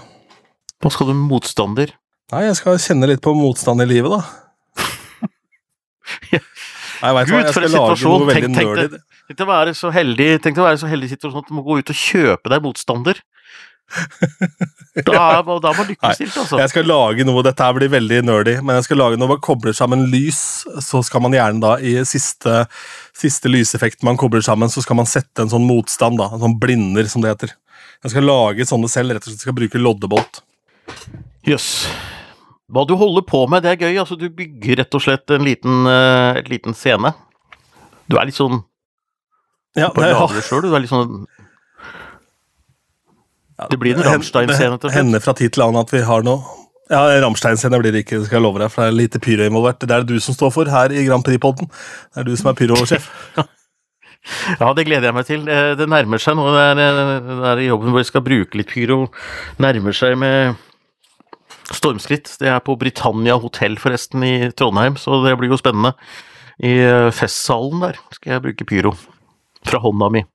Hva 0.84 0.92
skal 0.92 1.08
du 1.08 1.14
med 1.16 1.30
motstander? 1.30 1.94
Nei, 2.34 2.46
jeg 2.50 2.58
skal 2.60 2.80
kjenne 2.84 3.08
litt 3.08 3.22
på 3.24 3.32
motstand 3.36 3.84
i 3.84 3.88
livet, 3.88 4.12
da. 4.12 4.82
ja. 6.34 6.42
Nei, 7.02 7.14
jeg 7.16 7.30
Gud, 7.30 7.38
jeg 7.38 7.54
skal 7.56 7.70
lage 7.72 7.96
noe 8.04 8.28
veldig 8.28 8.50
tenk, 8.50 8.58
tenk, 8.58 8.74
nerdy. 8.76 9.00
Tenk 9.32 9.44
å 9.46 9.48
være 9.48 9.74
så 9.78 9.90
heldig 9.96 10.28
Tenk 10.44 10.60
å 10.60 10.66
være 10.68 10.80
så 10.82 10.90
heldig 10.92 11.08
situasjon 11.14 11.46
at 11.46 11.48
du 11.48 11.56
må 11.56 11.64
gå 11.66 11.80
ut 11.80 11.94
og 11.94 11.98
kjøpe 11.98 12.52
deg 12.52 12.66
motstander. 12.66 13.22
Da, 15.08 15.40
da 15.40 15.72
må 15.72 15.86
lykkes 15.88 16.18
stilt, 16.18 16.34
altså. 16.36 16.58
Jeg 16.60 16.72
skal 16.74 16.84
lage 16.90 17.24
noe, 17.24 17.40
dette 17.48 17.64
her 17.64 17.76
blir 17.78 17.88
veldig 17.94 18.18
nerdy, 18.28 18.58
men 18.60 18.76
jeg 18.76 18.90
skal 18.90 19.00
lage 19.00 19.20
noe 19.20 19.32
man 19.32 19.40
kobler 19.44 19.72
sammen 19.76 20.04
lys. 20.12 20.42
Så 20.84 21.00
skal 21.08 21.24
man 21.24 21.32
gjerne 21.32 21.64
da 21.64 21.78
i 21.80 21.94
siste, 22.08 22.66
siste 23.16 23.48
lyseffekt 23.48 24.04
man 24.04 24.20
kobler 24.20 24.44
sammen, 24.44 24.72
så 24.72 24.84
skal 24.84 25.00
man 25.00 25.08
sette 25.08 25.46
en 25.46 25.52
sånn 25.54 25.64
motstand, 25.64 26.20
da, 26.20 26.28
en 26.36 26.44
sånn 26.44 26.58
blinder, 26.60 27.08
som 27.08 27.24
det 27.24 27.32
heter. 27.32 27.56
Jeg 28.04 28.16
skal 28.18 28.28
lage 28.28 28.68
sånne 28.68 28.92
selv, 28.92 29.16
rett 29.16 29.24
og 29.24 29.32
slett 29.32 29.46
skal 29.48 29.56
bruke 29.56 29.80
loddebolt. 29.80 30.42
Jøss. 31.48 31.70
Yes. 31.88 32.10
Hva 32.72 32.86
du 32.88 32.94
holder 32.96 33.24
på 33.28 33.44
med, 33.52 33.64
det 33.66 33.74
er 33.74 33.82
gøy. 33.84 33.98
altså 34.00 34.16
Du 34.20 34.30
bygger 34.32 34.80
rett 34.80 34.96
og 34.96 35.04
slett 35.04 35.32
en 35.36 35.44
liten, 35.44 35.88
uh, 35.88 36.40
liten 36.48 36.76
scene. 36.78 37.12
Du 38.08 38.18
er 38.20 38.28
litt 38.28 38.38
sånn 38.38 38.62
ja, 39.72 39.88
det, 39.96 40.04
det 40.04 40.60
du 40.66 40.74
er 40.76 40.82
litt 40.84 40.92
sånn 40.92 41.22
det 43.70 43.78
blir 43.82 43.98
en 43.98 44.06
Rammstein-scene 44.06 44.80
til 44.82 45.22
fra 45.22 45.36
tid 45.38 45.54
til 45.54 45.66
annen 45.66 45.84
at 45.84 45.94
vi 45.94 46.02
har 46.08 46.26
noe 46.26 46.60
Ja, 46.92 47.06
Rammstein-scene 47.24 47.80
blir 47.80 47.94
det 47.96 48.04
ikke, 48.06 48.24
skal 48.26 48.40
jeg 48.40 48.46
love 48.46 48.60
deg, 48.60 48.72
for 48.74 48.84
det 48.84 48.92
er 48.92 48.98
lite 48.98 49.22
pyro 49.24 49.46
involvert. 49.48 49.80
Det 49.80 49.94
er 49.96 50.04
det 50.04 50.18
du 50.18 50.24
som 50.24 50.36
står 50.36 50.50
for 50.52 50.72
her 50.72 50.92
i 50.92 51.06
Grand 51.08 51.24
Prix-podden. 51.24 51.70
Det 52.12 52.20
er 52.20 52.28
du 52.28 52.34
som 52.36 52.50
er 52.52 52.58
pyrosjef. 52.60 53.06
ja, 54.60 54.72
det 54.76 54.86
gleder 54.90 55.08
jeg 55.08 55.16
meg 55.16 55.30
til. 55.30 55.46
Det 55.80 55.88
nærmer 55.88 56.20
seg 56.20 56.36
nå. 56.36 56.50
Det 56.52 56.66
er, 56.66 56.82
det 57.30 57.54
er 57.54 57.64
jobben 57.70 57.96
hvor 57.96 58.04
jeg 58.04 58.10
skal 58.10 58.26
bruke 58.26 58.60
litt 58.60 58.74
pyro. 58.74 59.06
Nærmer 59.64 59.96
seg 59.96 60.18
med 60.20 60.60
stormskritt. 61.72 62.34
Det 62.42 62.52
er 62.52 62.60
på 62.66 62.76
Britannia 62.76 63.40
hotell, 63.40 63.80
forresten, 63.80 64.28
i 64.28 64.52
Trondheim, 64.52 65.00
så 65.00 65.24
det 65.24 65.38
blir 65.40 65.54
jo 65.54 65.62
spennende. 65.62 65.96
I 66.60 66.76
festsalen 67.16 67.88
der 67.88 68.04
skal 68.18 68.36
jeg 68.36 68.48
bruke 68.50 68.68
pyro. 68.68 68.98
Fra 69.64 69.80
hånda 69.80 70.12
mi. 70.12 70.26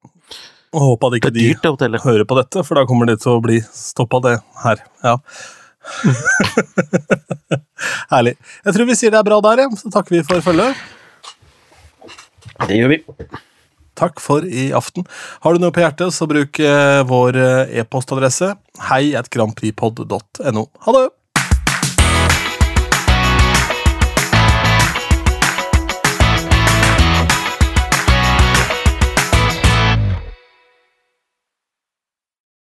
Og 0.77 0.83
håper 0.91 1.09
at 1.09 1.17
ikke 1.19 1.33
de 1.33 1.45
dyrt, 1.55 1.65
hører 2.05 2.27
på 2.29 2.37
dette, 2.37 2.65
for 2.67 2.77
da 2.77 2.85
kommer 2.89 3.09
det 3.09 3.23
til 3.23 3.33
å 3.33 3.45
bli 3.45 3.63
stoppa, 3.73 4.21
det 4.27 4.35
her. 4.61 4.83
Ja. 5.05 5.17
Herlig. 8.13 8.35
Jeg 8.67 8.77
tror 8.77 8.89
vi 8.91 8.99
sier 8.99 9.15
det 9.15 9.23
er 9.23 9.29
bra 9.31 9.41
der, 9.49 9.65
ja. 9.65 9.81
så 9.81 9.93
takker 9.95 10.19
vi 10.19 10.23
for 10.27 10.45
følget. 10.45 10.77
Det 12.67 12.77
gjør 12.77 12.93
vi. 12.93 13.01
Takk 13.97 14.21
for 14.21 14.45
i 14.45 14.69
aften. 14.77 15.07
Har 15.45 15.57
du 15.57 15.63
noe 15.63 15.73
på 15.73 15.81
hjertet, 15.81 16.13
så 16.13 16.29
bruk 16.29 16.61
eh, 16.61 17.01
vår 17.09 17.41
eh, 17.41 17.79
e-postadresse 17.81 18.53
hei 18.91 19.15
at 19.17 19.33
grandprixpod.no. 19.33 20.67
Ha 20.85 20.99
det! 20.99 21.07